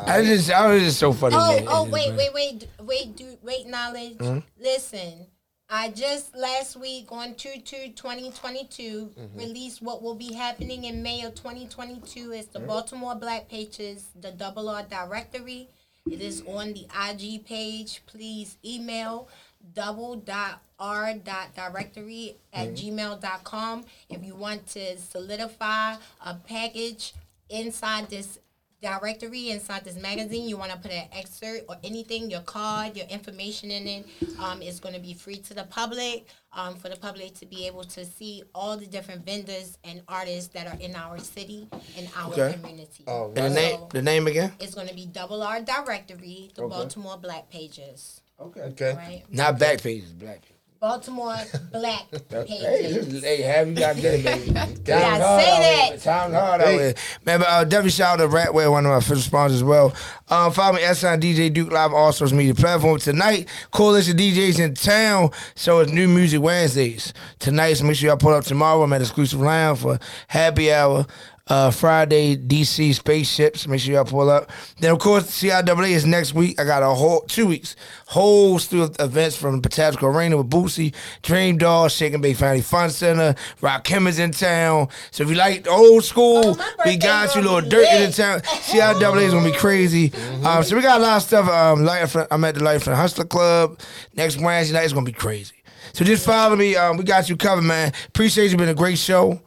[0.08, 1.36] I just, I was just so funny.
[1.38, 1.66] Oh, man.
[1.68, 4.18] oh, wait, wait, wait, wait, do, wait, knowledge.
[4.20, 4.40] Hmm?
[4.60, 5.28] Listen,
[5.74, 9.38] I just last week on 2 2 2022 Mm-hmm.
[9.40, 12.68] released what will be happening in May of 2022 is the Hmm?
[12.68, 15.70] Baltimore Black Pages, the Double R Directory.
[16.12, 18.02] It is on the IG page.
[18.06, 19.30] Please email
[19.74, 22.98] double dot r dot directory at Mm-hmm.
[23.00, 25.96] gmail dot com if you want to solidify
[26.26, 27.14] a package
[27.50, 28.40] inside this
[28.82, 33.06] directory inside this magazine you want to put an excerpt or anything your card your
[33.08, 34.06] information in it
[34.40, 37.68] um, is going to be free to the public um, for the public to be
[37.68, 41.68] able to see all the different vendors and artists that are in our city
[41.98, 42.54] and our Okay.
[42.54, 44.52] community And the name, the name again?
[44.60, 48.62] it's going to be double r directory the baltimore black pages Okay.
[48.62, 48.94] Okay.
[48.96, 50.51] right Not back pages, black pages.
[50.82, 51.36] Baltimore
[51.72, 54.52] black Hey, pages this- hey, have you got to get it, baby.
[54.52, 55.86] Time's Yeah, hard say that.
[55.90, 55.98] here.
[56.00, 56.94] Time's hard out here.
[57.24, 59.94] Man, but uh, definitely shout out to Ratway, one of my first sponsors as well.
[60.30, 63.04] Um, follow me, S DJ Duke Live, on all social media platforms.
[63.04, 67.14] Tonight, Coalition DJs in town, so it's New Music Wednesdays.
[67.38, 68.82] Tonight, so make sure y'all pull up tomorrow.
[68.82, 71.06] I'm at Exclusive Lounge for happy hour.
[71.52, 73.68] Uh, Friday, DC spaceships.
[73.68, 74.50] Make sure y'all pull up.
[74.80, 76.58] Then, of course, CIAA is next week.
[76.58, 77.76] I got a whole two weeks,
[78.06, 80.94] whole slew of events from Patapsco Arena with Bootsy,
[81.24, 83.36] Dream Doll, Shake and Bake Family Fun Center.
[83.62, 84.88] Rakim is in town.
[85.12, 87.42] So if you like the old school, Oh, we got you.
[87.42, 88.40] Little Dirt in town.
[88.40, 90.14] CIAA is gonna be crazy.
[90.46, 91.50] Um, so we got a lot of stuff.
[91.50, 91.86] Um,
[92.32, 93.78] I'm at the Light Front Hustler Club
[94.16, 94.86] next Wednesday night.
[94.86, 95.56] It's gonna be crazy.
[95.92, 96.78] So just follow me.
[96.78, 97.92] Um, we got you covered, man.
[98.08, 98.58] Appreciate you.
[98.58, 99.42] Been a great show.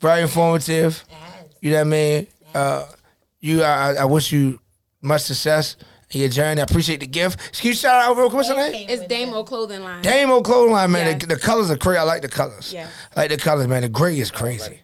[0.00, 1.04] Very informative.
[1.62, 2.26] You know what I mean?
[2.54, 2.86] Uh,
[3.40, 4.58] you, I, I wish you
[5.00, 5.76] much success
[6.10, 6.60] in your journey.
[6.60, 7.38] I appreciate the gift.
[7.60, 8.38] Can you shout out real quick?
[8.38, 8.86] What's her name?
[8.90, 10.02] It's Damo clothing line.
[10.02, 11.18] Damo clothing line, man.
[11.20, 11.98] The, the colors are crazy.
[11.98, 12.72] I like the colors.
[12.72, 12.88] Yeah.
[13.16, 13.82] I like the colors, man.
[13.82, 14.80] The gray is crazy.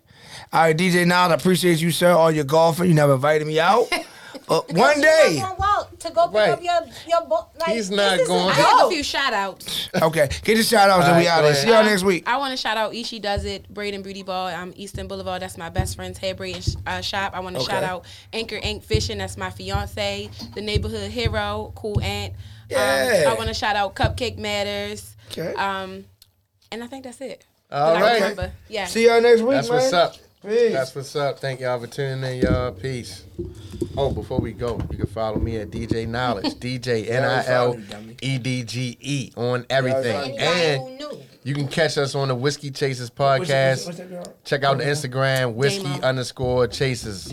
[0.52, 2.12] All right, DJ Nile, I appreciate you, sir.
[2.12, 2.86] All your golfing.
[2.86, 3.86] You never invited me out.
[4.48, 5.36] Uh, one You're day.
[5.40, 6.50] not gonna walk to go pick Right.
[6.50, 7.50] up your your book.
[7.58, 9.88] Like, He's not going- I a have a few shout outs.
[10.00, 10.28] Okay.
[10.44, 11.54] Get your shout outs and All we right, out go there.
[11.54, 12.24] See y'all next week.
[12.26, 15.42] I want to shout out Ishi Does It, Braden Beauty Ball, um, Eastern Boulevard.
[15.42, 17.32] That's my best friend's hair braiding sh- uh, shop.
[17.34, 17.72] I want to Okay.
[17.72, 19.18] shout out Anchor Ink Fishing.
[19.18, 20.30] That's my fiance.
[20.54, 22.34] The neighborhood hero, Cool Aunt.
[22.70, 23.22] Yeah.
[23.26, 25.16] Um, I want to shout out Cupcake Matters.
[25.32, 25.54] Okay.
[25.54, 26.04] Um,
[26.70, 27.44] and I think that's it.
[27.70, 28.14] All That I right.
[28.20, 28.52] remember.
[28.68, 28.86] Yeah.
[28.86, 29.78] See y'all next week, That's man.
[29.78, 30.16] what's up.
[30.42, 30.72] Peace.
[30.72, 31.40] That's what's up.
[31.40, 32.70] Thank y'all for tuning in, y'all.
[32.70, 33.24] Peace.
[33.96, 37.76] Oh, before we go, you can follow me at DJ Knowledge, DJ N I L
[38.22, 40.38] E D G E on everything.
[40.38, 41.00] And
[41.42, 43.86] you can catch us on the Whiskey Chasers podcast.
[43.86, 44.36] what's that, girl?
[44.44, 47.32] Check out the Instagram, whiskey underscore chasers.